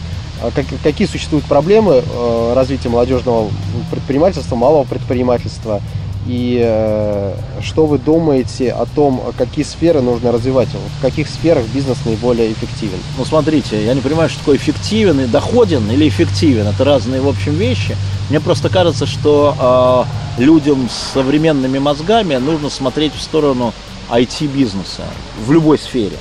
а, 0.41 0.51
как- 0.53 0.65
какие 0.83 1.07
существуют 1.07 1.45
проблемы 1.45 2.03
э, 2.05 2.53
развития 2.53 2.89
молодежного 2.89 3.49
предпринимательства, 3.91 4.55
малого 4.55 4.83
предпринимательства? 4.83 5.81
И 6.27 6.61
э, 6.63 7.35
что 7.61 7.85
вы 7.85 7.97
думаете 7.97 8.71
о 8.71 8.85
том, 8.85 9.21
какие 9.37 9.65
сферы 9.65 10.01
нужно 10.01 10.31
развивать? 10.31 10.69
В 10.69 11.01
каких 11.01 11.27
сферах 11.27 11.65
бизнес 11.73 11.97
наиболее 12.05 12.51
эффективен? 12.53 12.97
Ну, 13.17 13.25
смотрите, 13.25 13.83
я 13.83 13.93
не 13.93 14.01
понимаю, 14.01 14.29
что 14.29 14.39
такое 14.39 14.55
эффективен 14.55 15.19
и 15.19 15.25
доходен 15.25 15.89
или 15.91 16.07
эффективен. 16.07 16.67
Это 16.67 16.85
разные, 16.85 17.19
в 17.19 17.27
общем, 17.27 17.53
вещи. 17.53 17.97
Мне 18.29 18.39
просто 18.39 18.69
кажется, 18.69 19.05
что 19.05 20.07
э, 20.37 20.41
людям 20.41 20.87
с 20.89 21.13
современными 21.13 21.79
мозгами 21.79 22.35
нужно 22.35 22.69
смотреть 22.69 23.13
в 23.13 23.21
сторону 23.21 23.73
IT-бизнеса 24.09 25.03
в 25.45 25.51
любой 25.51 25.77
сфере. 25.77 26.17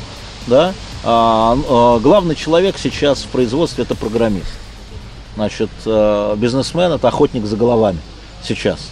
Да? 0.46 0.74
А, 1.04 1.56
а, 1.68 1.98
главный 1.98 2.34
человек 2.34 2.76
сейчас 2.78 3.22
в 3.22 3.28
производстве– 3.28 3.84
это 3.84 3.94
программист. 3.94 4.52
Значит, 5.36 5.70
э, 5.86 6.34
бизнесмен– 6.36 6.92
это 6.92 7.08
охотник 7.08 7.44
за 7.46 7.56
головами 7.56 7.98
сейчас. 8.42 8.90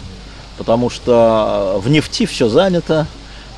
Потому 0.57 0.89
что 0.89 1.79
в 1.83 1.89
нефти 1.89 2.25
все 2.25 2.49
занято, 2.49 3.07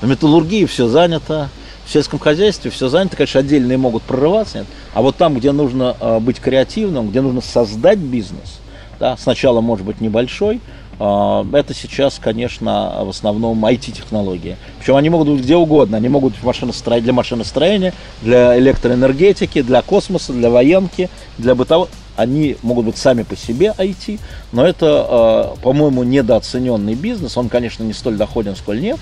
в 0.01 0.07
металлургии 0.07 0.65
все 0.65 0.87
занято, 0.87 1.49
в 1.85 1.91
сельском 1.91 2.19
хозяйстве 2.19 2.71
все 2.71 2.87
занято, 2.87 3.17
конечно, 3.17 3.39
отдельные 3.39 3.77
могут 3.77 4.03
прорываться, 4.03 4.59
нет. 4.59 4.67
а 4.93 5.01
вот 5.01 5.17
там, 5.17 5.35
где 5.35 5.51
нужно 5.51 5.95
э, 5.99 6.19
быть 6.19 6.39
креативным, 6.39 7.09
где 7.09 7.21
нужно 7.21 7.41
создать 7.41 7.99
бизнес, 7.99 8.59
да, 8.99 9.17
сначала 9.17 9.59
может 9.59 9.85
быть 9.85 9.99
небольшой, 9.99 10.61
э, 10.99 11.45
это 11.53 11.73
сейчас, 11.73 12.19
конечно, 12.21 13.01
в 13.03 13.09
основном 13.09 13.65
IT-технологии. 13.65 14.57
Причем 14.79 14.95
они 14.95 15.09
могут 15.09 15.27
быть 15.29 15.41
где 15.41 15.55
угодно. 15.55 15.97
Они 15.97 16.07
могут 16.07 16.33
быть 16.33 16.43
машиностро... 16.43 16.99
для 17.01 17.13
машиностроения, 17.13 17.93
для 18.21 18.57
электроэнергетики, 18.57 19.61
для 19.61 19.81
космоса, 19.81 20.31
для 20.31 20.49
военки, 20.49 21.09
для 21.37 21.55
бытовой. 21.55 21.89
Они 22.15 22.57
могут 22.61 22.85
быть 22.85 22.97
сами 22.97 23.23
по 23.23 23.35
себе 23.35 23.73
IT, 23.77 24.19
но 24.51 24.65
это, 24.65 25.53
э, 25.57 25.61
по-моему, 25.61 26.03
недооцененный 26.03 26.95
бизнес. 26.95 27.37
Он, 27.37 27.49
конечно, 27.49 27.83
не 27.83 27.93
столь 27.93 28.17
доходен, 28.17 28.55
сколь 28.55 28.81
нефть, 28.81 29.01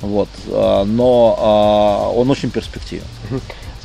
вот, 0.00 0.28
э, 0.46 0.84
но 0.84 2.10
э, 2.14 2.18
он 2.18 2.30
очень 2.30 2.50
перспективен. 2.50 3.04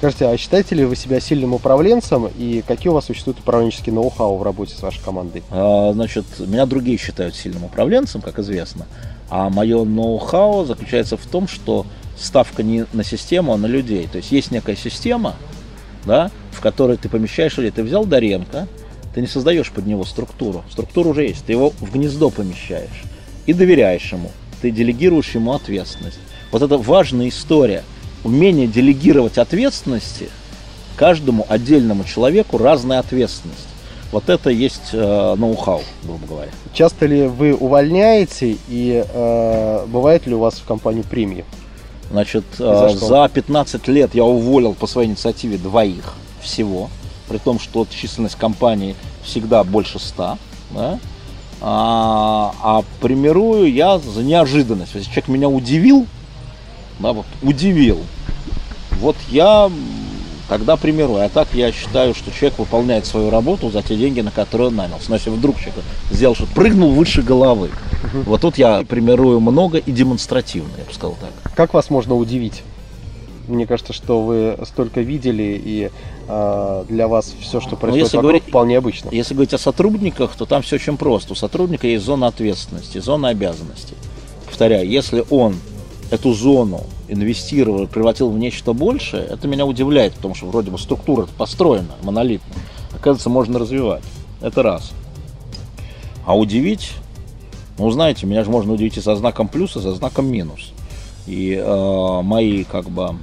Скажите, 0.03 0.27
а 0.27 0.37
считаете 0.37 0.75
ли 0.75 0.83
вы 0.83 0.97
себя 0.97 1.21
сильным 1.21 1.53
управленцем 1.53 2.27
и 2.37 2.61
какие 2.67 2.89
у 2.89 2.93
вас 2.93 3.05
существуют 3.05 3.39
управленческие 3.39 3.95
ноу-хау 3.95 4.37
в 4.37 4.43
работе 4.43 4.75
с 4.75 4.81
вашей 4.81 5.01
командой? 5.01 5.43
А, 5.49 5.93
Значит, 5.93 6.25
меня 6.39 6.65
другие 6.65 6.97
считают 6.97 7.35
сильным 7.35 7.63
управленцем, 7.63 8.19
как 8.19 8.37
известно. 8.39 8.85
А 9.29 9.49
мое 9.49 9.85
ноу-хау 9.85 10.65
заключается 10.65 11.15
в 11.15 11.25
том, 11.25 11.47
что 11.47 11.85
ставка 12.17 12.63
не 12.63 12.85
на 12.91 13.05
систему, 13.05 13.53
а 13.53 13.57
на 13.57 13.65
людей. 13.65 14.09
То 14.11 14.17
есть 14.17 14.33
есть 14.33 14.51
некая 14.51 14.75
система, 14.75 15.35
да, 16.05 16.31
в 16.51 16.61
которой 16.61 16.97
ты 16.97 17.09
помещаешь 17.09 17.57
людей. 17.57 17.71
Ты 17.71 17.83
взял 17.83 18.05
Доренко, 18.05 18.67
ты 19.13 19.21
не 19.21 19.27
создаешь 19.27 19.71
под 19.71 19.85
него 19.85 20.03
структуру. 20.05 20.63
Структура 20.71 21.09
уже 21.09 21.23
есть. 21.23 21.45
Ты 21.45 21.53
его 21.53 21.69
в 21.69 21.91
гнездо 21.93 22.29
помещаешь 22.29 23.03
и 23.45 23.53
доверяешь 23.53 24.11
ему. 24.11 24.31
Ты 24.61 24.71
делегируешь 24.71 25.31
ему 25.35 25.53
ответственность. 25.53 26.19
Вот 26.51 26.61
это 26.61 26.77
важная 26.77 27.29
история. 27.29 27.83
Умение 28.23 28.67
делегировать 28.67 29.37
ответственности 29.37 30.29
каждому 30.95 31.45
отдельному 31.49 32.03
человеку 32.03 32.57
разная 32.57 32.99
ответственность. 32.99 33.67
Вот 34.11 34.29
это 34.29 34.51
есть 34.51 34.89
э, 34.93 35.35
ноу-хау, 35.35 35.81
грубо 36.03 36.27
говоря. 36.27 36.51
Часто 36.71 37.07
ли 37.07 37.25
вы 37.25 37.55
увольняете 37.55 38.57
и 38.69 39.03
э, 39.03 39.85
бывает 39.87 40.27
ли 40.27 40.35
у 40.35 40.39
вас 40.39 40.55
в 40.55 40.65
компании 40.65 41.01
премии? 41.01 41.45
Значит, 42.11 42.43
за 42.57 42.87
э, 42.87 42.89
что? 42.95 43.07
за 43.07 43.29
15 43.29 43.87
лет 43.87 44.13
я 44.13 44.23
уволил 44.23 44.73
по 44.73 44.87
своей 44.87 45.09
инициативе 45.09 45.57
двоих 45.57 46.13
всего, 46.41 46.89
при 47.27 47.37
том, 47.37 47.59
что 47.59 47.87
численность 47.89 48.35
компании 48.35 48.95
всегда 49.23 49.63
больше 49.63 49.99
100. 49.99 50.37
да. 50.71 50.99
А, 51.65 52.53
а 52.61 52.83
премирую 52.99 53.71
я 53.71 53.97
за 53.97 54.21
неожиданность. 54.21 54.95
Если 54.95 55.09
человек 55.09 55.29
меня 55.29 55.47
удивил, 55.47 56.05
да, 56.99 57.13
вот, 57.13 57.25
удивил, 57.41 57.99
вот 58.99 59.15
я 59.29 59.71
тогда 60.49 60.75
премирую. 60.75 61.25
А 61.25 61.29
так 61.29 61.47
я 61.53 61.71
считаю, 61.71 62.13
что 62.13 62.31
человек 62.31 62.59
выполняет 62.59 63.05
свою 63.05 63.29
работу 63.29 63.69
за 63.69 63.81
те 63.81 63.95
деньги, 63.95 64.21
на 64.21 64.31
которые 64.31 64.67
он 64.67 64.75
нанялся. 64.75 65.09
Но 65.09 65.15
если 65.15 65.29
вдруг 65.29 65.57
человек 65.57 65.83
сделал 66.11 66.35
что-то, 66.35 66.53
прыгнул 66.53 66.91
выше 66.91 67.21
головы, 67.21 67.69
вот 68.25 68.41
тут 68.41 68.57
я 68.57 68.83
премирую 68.83 69.39
много 69.39 69.77
и 69.77 69.91
демонстративно, 69.91 70.71
я 70.77 70.85
бы 70.85 70.93
сказал 70.93 71.15
так. 71.19 71.53
Как 71.53 71.73
вас 71.73 71.89
можно 71.89 72.15
удивить? 72.15 72.63
Мне 73.47 73.67
кажется, 73.67 73.91
что 73.91 74.21
вы 74.21 74.57
столько 74.65 75.01
видели, 75.01 75.61
и 75.63 75.91
э, 76.29 76.85
для 76.87 77.07
вас 77.09 77.33
все, 77.41 77.59
что 77.59 77.75
происходит 77.75 77.85
Ну, 77.85 77.97
если 77.97 78.17
вокруг, 78.17 78.23
говорить- 78.31 78.43
вполне 78.47 78.77
обычно. 78.77 79.09
Если 79.11 79.33
говорить 79.33 79.53
о 79.53 79.57
сотрудниках, 79.57 80.33
то 80.37 80.45
там 80.45 80.61
все 80.61 80.77
очень 80.77 80.95
просто. 80.95 81.33
У 81.33 81.35
сотрудника 81.35 81.85
есть 81.85 82.05
зона 82.05 82.27
ответственности, 82.27 82.99
зона 82.99 83.27
обязанностей. 83.29 83.95
Повторяю, 84.45 84.89
если 84.89 85.25
он 85.29 85.55
эту 86.09 86.33
зону 86.33 86.85
инвестировал, 87.09 87.87
превратил 87.87 88.29
в 88.29 88.37
нечто 88.37 88.71
большее, 88.71 89.23
это 89.23 89.45
меня 89.47 89.65
удивляет, 89.65 90.13
потому 90.13 90.35
что 90.35 90.45
вроде 90.45 90.71
бы 90.71 90.79
структура 90.79 91.27
построена 91.37 91.95
монолитно. 92.01 92.53
Оказывается, 92.95 93.29
можно 93.29 93.59
развивать. 93.59 94.03
Это 94.41 94.63
раз. 94.63 94.93
А 96.25 96.37
удивить, 96.37 96.91
ну, 97.77 97.89
знаете, 97.89 98.25
меня 98.25 98.43
же 98.43 98.51
можно 98.51 98.73
удивить 98.73 98.97
и 98.97 99.01
со 99.01 99.15
знаком 99.15 99.47
плюс, 99.47 99.75
и 99.75 99.81
со 99.81 99.93
знаком 99.93 100.27
минус. 100.27 100.73
И 101.25 101.53
э, 101.53 102.21
мои, 102.21 102.63
как 102.63 102.89
бы, 102.89 103.15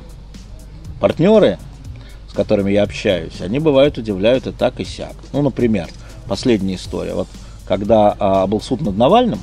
партнеры, 1.01 1.59
с 2.29 2.33
которыми 2.33 2.71
я 2.73 2.83
общаюсь, 2.83 3.41
они 3.41 3.59
бывают 3.59 3.99
удивляют 3.99 4.47
и 4.47 4.53
так, 4.53 4.81
и 4.81 4.85
сяк. 4.85 5.15
Ну, 5.33 5.43
например, 5.43 5.89
последняя 6.29 6.77
история. 6.77 7.15
Вот 7.15 7.29
когда 7.67 8.17
а, 8.19 8.47
был 8.49 8.61
суд 8.61 8.81
над 8.81 8.97
Навальным, 8.97 9.39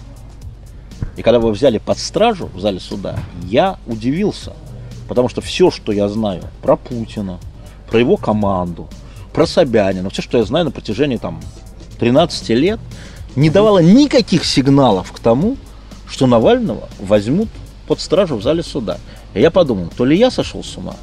и 1.16 1.22
когда 1.22 1.38
его 1.38 1.50
взяли 1.50 1.78
под 1.78 1.98
стражу 1.98 2.48
в 2.54 2.60
зале 2.60 2.80
суда, 2.80 3.18
я 3.44 3.78
удивился. 3.88 4.52
Потому 5.08 5.30
что 5.30 5.40
все, 5.40 5.72
что 5.72 5.94
я 5.94 6.10
знаю 6.10 6.44
про 6.62 6.76
Путина, 6.76 7.40
про 7.90 8.00
его 8.00 8.18
команду, 8.18 8.90
про 9.34 9.46
Собянина, 9.46 10.10
все, 10.10 10.22
что 10.22 10.38
я 10.40 10.44
знаю 10.44 10.66
на 10.66 10.72
протяжении 10.72 11.16
там 11.16 11.42
13 12.00 12.50
лет, 12.50 12.80
не 13.38 13.52
давало 13.52 13.80
никаких 13.80 14.44
сигналов 14.44 15.12
к 15.12 15.20
тому, 15.20 15.58
что 16.10 16.26
Навального 16.26 16.90
возьмут 17.00 17.50
под 17.88 18.02
стражу 18.02 18.36
в 18.36 18.44
зале 18.44 18.64
суда. 18.64 18.98
И 19.36 19.40
я 19.40 19.52
подумал, 19.52 19.90
то 19.96 20.06
ли 20.06 20.18
я 20.18 20.32
сошел 20.32 20.64
с 20.64 20.76
ума, 20.76 20.96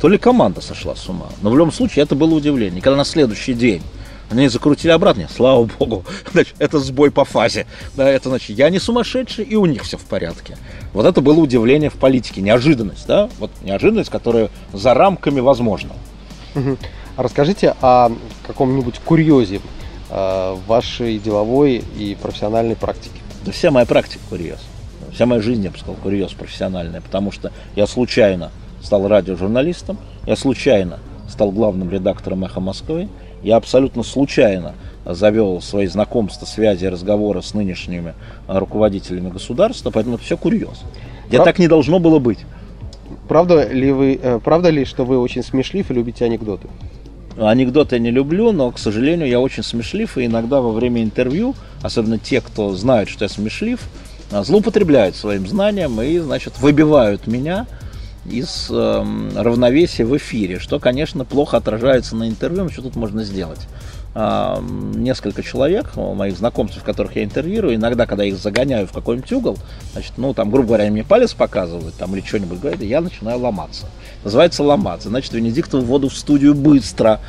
то 0.00 0.08
ли 0.08 0.16
команда 0.16 0.62
сошла 0.62 0.96
с 0.96 1.06
ума. 1.08 1.26
Но 1.42 1.50
в 1.50 1.52
любом 1.52 1.70
случае 1.70 2.02
это 2.04 2.14
было 2.14 2.34
удивление. 2.34 2.80
Когда 2.80 2.96
на 2.96 3.04
следующий 3.04 3.52
день 3.52 3.82
они 4.30 4.48
закрутили 4.48 4.90
обратно, 4.90 5.28
слава 5.32 5.68
богу, 5.78 6.04
значит, 6.32 6.54
это 6.58 6.78
сбой 6.78 7.10
по 7.10 7.26
фазе. 7.26 7.66
Да, 7.94 8.08
это 8.08 8.30
значит, 8.30 8.56
я 8.56 8.70
не 8.70 8.78
сумасшедший, 8.78 9.44
и 9.44 9.54
у 9.54 9.66
них 9.66 9.82
все 9.82 9.98
в 9.98 10.04
порядке. 10.04 10.56
Вот 10.94 11.04
это 11.04 11.20
было 11.20 11.38
удивление 11.38 11.90
в 11.90 11.96
политике, 11.96 12.40
неожиданность, 12.40 13.06
да, 13.06 13.28
вот 13.38 13.50
неожиданность, 13.62 14.08
которая 14.08 14.48
за 14.72 14.94
рамками 14.94 15.40
возможна. 15.40 15.90
Расскажите 17.18 17.74
о 17.82 18.10
каком-нибудь 18.46 18.98
курьезе 19.04 19.60
э, 20.10 20.56
вашей 20.66 21.18
деловой 21.18 21.82
и 21.98 22.16
профессиональной 22.20 22.76
практике. 22.76 23.20
Да 23.44 23.52
вся 23.52 23.70
моя 23.70 23.86
практика 23.86 24.22
курьез. 24.28 24.60
Вся 25.12 25.26
моя 25.26 25.40
жизнь, 25.40 25.62
я 25.62 25.70
бы 25.70 25.78
сказал, 25.78 25.96
курьез 26.02 26.32
профессиональная, 26.32 27.00
потому 27.00 27.32
что 27.32 27.52
я 27.74 27.86
случайно 27.86 28.50
стал 28.82 29.08
радиожурналистом, 29.08 29.98
я 30.26 30.36
случайно 30.36 30.98
стал 31.28 31.50
главным 31.50 31.90
редактором 31.90 32.44
«Эхо 32.44 32.60
Москвы», 32.60 33.08
я 33.42 33.56
абсолютно 33.56 34.02
случайно 34.02 34.74
завел 35.04 35.60
свои 35.60 35.86
знакомства, 35.86 36.46
связи, 36.46 36.86
разговоры 36.86 37.42
с 37.42 37.54
нынешними 37.54 38.14
руководителями 38.48 39.30
государства, 39.30 39.90
поэтому 39.90 40.16
это 40.16 40.24
все 40.24 40.36
курьез. 40.36 40.82
Где 41.28 41.38
Прав- 41.38 41.44
так 41.44 41.58
не 41.58 41.68
должно 41.68 41.98
было 41.98 42.18
быть. 42.18 42.40
Правда 43.28 43.68
ли 43.68 43.92
вы, 43.92 44.18
э, 44.20 44.40
правда 44.42 44.70
ли, 44.70 44.84
что 44.84 45.04
вы 45.04 45.18
очень 45.18 45.42
смешлив 45.42 45.90
и 45.90 45.94
любите 45.94 46.24
анекдоты? 46.24 46.68
Анекдоты 47.38 47.96
я 47.96 48.00
не 48.00 48.10
люблю, 48.10 48.52
но, 48.52 48.70
к 48.70 48.78
сожалению, 48.78 49.28
я 49.28 49.40
очень 49.40 49.62
смешлив, 49.62 50.16
и 50.16 50.26
иногда 50.26 50.60
во 50.60 50.72
время 50.72 51.02
интервью, 51.02 51.54
особенно 51.82 52.18
те, 52.18 52.40
кто 52.40 52.74
знают, 52.74 53.10
что 53.10 53.24
я 53.24 53.28
смешлив, 53.28 53.80
а, 54.32 54.42
злоупотребляют 54.42 55.16
своим 55.16 55.46
знанием 55.46 56.00
и, 56.00 56.18
значит, 56.18 56.58
выбивают 56.58 57.26
меня 57.26 57.66
из 58.24 58.68
эм, 58.70 59.30
равновесия 59.36 60.04
в 60.04 60.16
эфире, 60.16 60.58
что, 60.58 60.80
конечно, 60.80 61.24
плохо 61.24 61.58
отражается 61.58 62.16
на 62.16 62.28
интервью, 62.28 62.64
но 62.64 62.70
что 62.70 62.82
тут 62.82 62.96
можно 62.96 63.22
сделать? 63.22 63.60
М, 64.14 64.92
несколько 65.02 65.42
человек, 65.42 65.94
моих 65.94 66.38
знакомцев, 66.38 66.82
которых 66.82 67.16
я 67.16 67.24
интервьюирую, 67.24 67.74
иногда, 67.74 68.06
когда 68.06 68.24
их 68.24 68.36
загоняю 68.38 68.86
в 68.86 68.92
какой-нибудь 68.92 69.30
угол, 69.32 69.58
значит, 69.92 70.14
ну, 70.16 70.32
там, 70.32 70.50
грубо 70.50 70.68
говоря, 70.68 70.90
мне 70.90 71.04
палец 71.04 71.34
показывают, 71.34 71.94
там, 71.96 72.16
или 72.16 72.24
что-нибудь 72.24 72.58
говорят, 72.58 72.80
я 72.80 73.00
начинаю 73.00 73.38
ломаться. 73.38 73.86
Называется 74.24 74.62
ломаться. 74.62 75.08
Значит, 75.08 75.32
Венедиктову 75.32 75.84
воду 75.84 76.08
в 76.08 76.16
студию 76.16 76.54
быстро. 76.54 77.20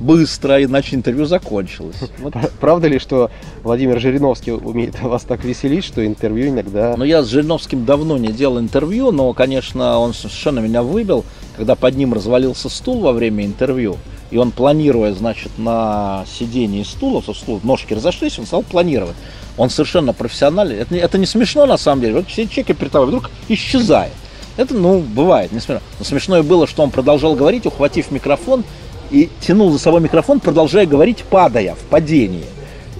быстро, 0.00 0.62
иначе 0.62 0.96
интервью 0.96 1.26
закончилось. 1.26 1.96
Вот. 2.18 2.34
Правда 2.60 2.88
ли, 2.88 2.98
что 2.98 3.30
Владимир 3.62 4.00
Жириновский 4.00 4.52
умеет 4.52 5.00
вас 5.02 5.22
так 5.22 5.44
веселить, 5.44 5.84
что 5.84 6.06
интервью 6.06 6.48
иногда... 6.48 6.94
Ну, 6.96 7.04
я 7.04 7.22
с 7.22 7.28
Жириновским 7.28 7.84
давно 7.84 8.16
не 8.16 8.28
делал 8.28 8.58
интервью, 8.58 9.10
но, 9.12 9.32
конечно, 9.32 9.98
он 9.98 10.14
совершенно 10.14 10.60
меня 10.60 10.82
выбил, 10.82 11.24
когда 11.56 11.74
под 11.74 11.96
ним 11.96 12.14
развалился 12.14 12.68
стул 12.68 13.00
во 13.00 13.12
время 13.12 13.44
интервью, 13.44 13.96
и 14.30 14.36
он, 14.36 14.50
планируя, 14.50 15.12
значит, 15.14 15.50
на 15.58 16.24
сидении 16.38 16.82
стула, 16.82 17.20
со 17.22 17.32
стула, 17.32 17.60
ножки 17.62 17.94
разошлись, 17.94 18.38
он 18.38 18.46
стал 18.46 18.62
планировать. 18.62 19.16
Он 19.56 19.70
совершенно 19.70 20.12
профессиональный. 20.12 20.76
Это 20.76 20.94
не, 20.94 21.00
это 21.00 21.18
не 21.18 21.26
смешно, 21.26 21.66
на 21.66 21.78
самом 21.78 22.02
деле. 22.02 22.14
Вот 22.14 22.28
все 22.28 22.46
чеки 22.46 22.72
перед 22.72 22.92
тобой 22.92 23.08
вдруг 23.08 23.30
исчезает. 23.48 24.12
Это, 24.58 24.74
ну, 24.74 24.98
бывает, 24.98 25.52
не 25.52 25.60
смешно. 25.60 25.80
Но 26.00 26.04
смешное 26.04 26.42
было, 26.42 26.66
что 26.66 26.82
он 26.82 26.90
продолжал 26.90 27.36
говорить, 27.36 27.64
ухватив 27.64 28.10
микрофон, 28.10 28.64
и 29.10 29.30
тянул 29.40 29.70
за 29.70 29.78
собой 29.78 30.00
микрофон, 30.00 30.40
продолжая 30.40 30.84
говорить, 30.84 31.22
падая 31.22 31.76
в 31.76 31.84
падении. 31.88 32.44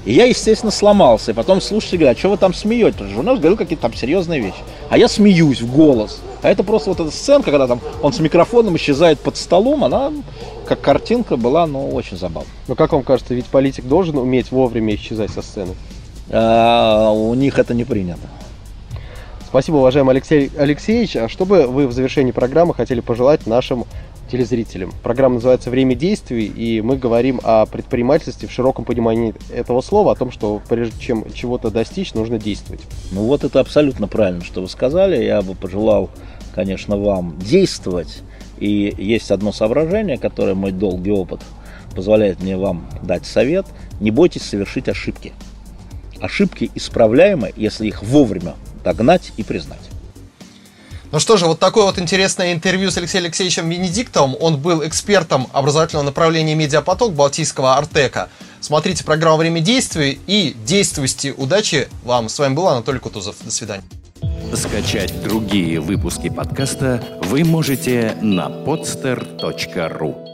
И 0.04 0.12
я, 0.12 0.24
естественно, 0.24 0.70
сломался. 0.70 1.32
И 1.32 1.34
потом 1.34 1.60
слушайте, 1.60 1.98
говорят, 1.98 2.16
а 2.16 2.18
что 2.18 2.30
вы 2.30 2.36
там 2.36 2.54
что 2.54 2.68
журналист 3.08 3.42
говорил 3.42 3.56
какие-то 3.56 3.82
там 3.82 3.92
серьезные 3.92 4.40
вещи. 4.40 4.58
А 4.88 4.96
я 4.96 5.08
смеюсь 5.08 5.60
в 5.60 5.74
голос. 5.74 6.20
А 6.42 6.48
это 6.48 6.62
просто 6.62 6.90
вот 6.90 7.00
эта 7.00 7.10
сценка, 7.10 7.50
когда 7.50 7.66
там 7.66 7.80
он 8.02 8.12
с 8.12 8.20
микрофоном 8.20 8.76
исчезает 8.76 9.18
под 9.18 9.36
столом, 9.36 9.82
она 9.82 10.12
как 10.64 10.80
картинка 10.80 11.36
была, 11.36 11.66
ну, 11.66 11.90
очень 11.90 12.16
забавная. 12.16 12.52
Ну, 12.68 12.76
как 12.76 12.92
вам 12.92 13.02
кажется, 13.02 13.34
ведь 13.34 13.46
политик 13.46 13.84
должен 13.86 14.16
уметь 14.16 14.52
вовремя 14.52 14.94
исчезать 14.94 15.32
со 15.32 15.42
сцены? 15.42 15.74
А, 16.30 17.10
у 17.10 17.34
них 17.34 17.58
это 17.58 17.74
не 17.74 17.84
принято. 17.84 18.28
Спасибо, 19.48 19.76
уважаемый 19.76 20.10
Алексей 20.10 20.50
Алексеевич. 20.58 21.16
А 21.16 21.26
что 21.26 21.46
бы 21.46 21.66
вы 21.66 21.86
в 21.86 21.92
завершении 21.92 22.32
программы 22.32 22.74
хотели 22.74 23.00
пожелать 23.00 23.46
нашим 23.46 23.86
телезрителям? 24.30 24.92
Программа 25.02 25.36
называется 25.36 25.70
«Время 25.70 25.94
действий», 25.94 26.44
и 26.44 26.82
мы 26.82 26.98
говорим 26.98 27.40
о 27.42 27.64
предпринимательстве 27.64 28.46
в 28.46 28.52
широком 28.52 28.84
понимании 28.84 29.34
этого 29.50 29.80
слова, 29.80 30.12
о 30.12 30.16
том, 30.16 30.30
что 30.32 30.60
прежде 30.68 31.00
чем 31.00 31.24
чего-то 31.32 31.70
достичь, 31.70 32.12
нужно 32.12 32.38
действовать. 32.38 32.82
Ну 33.10 33.22
вот 33.22 33.42
это 33.42 33.60
абсолютно 33.60 34.06
правильно, 34.06 34.44
что 34.44 34.60
вы 34.60 34.68
сказали. 34.68 35.24
Я 35.24 35.40
бы 35.40 35.54
пожелал, 35.54 36.10
конечно, 36.54 36.98
вам 36.98 37.38
действовать. 37.38 38.20
И 38.58 38.94
есть 38.98 39.30
одно 39.30 39.52
соображение, 39.52 40.18
которое 40.18 40.56
мой 40.56 40.72
долгий 40.72 41.12
опыт 41.12 41.40
позволяет 41.96 42.42
мне 42.42 42.58
вам 42.58 42.86
дать 43.02 43.24
совет. 43.24 43.64
Не 43.98 44.10
бойтесь 44.10 44.42
совершить 44.42 44.90
ошибки. 44.90 45.32
Ошибки 46.20 46.70
исправляемы, 46.74 47.54
если 47.56 47.86
их 47.86 48.02
вовремя 48.02 48.54
догнать 48.88 49.32
и 49.36 49.42
признать. 49.42 49.80
Ну 51.10 51.20
что 51.20 51.36
же, 51.36 51.46
вот 51.46 51.58
такое 51.58 51.84
вот 51.84 51.98
интересное 51.98 52.52
интервью 52.52 52.90
с 52.90 52.96
Алексеем 52.98 53.24
Алексеевичем 53.24 53.68
Венедиктовым. 53.68 54.36
Он 54.40 54.58
был 54.58 54.86
экспертом 54.86 55.48
образовательного 55.52 56.04
направления 56.04 56.54
«Медиапоток» 56.54 57.12
Балтийского 57.14 57.76
Артека. 57.76 58.28
Смотрите 58.60 59.04
программу 59.04 59.38
«Время 59.38 59.60
действий» 59.60 60.20
и 60.26 60.54
действуйте. 60.66 61.32
Удачи 61.32 61.88
вам. 62.04 62.28
С 62.28 62.38
вами 62.38 62.54
был 62.54 62.68
Анатолий 62.68 62.98
Кутузов. 62.98 63.36
До 63.42 63.50
свидания. 63.50 63.84
Скачать 64.54 65.22
другие 65.22 65.80
выпуски 65.80 66.28
подкаста 66.28 67.02
вы 67.22 67.44
можете 67.44 68.14
на 68.20 68.48
podster.ru 68.48 70.27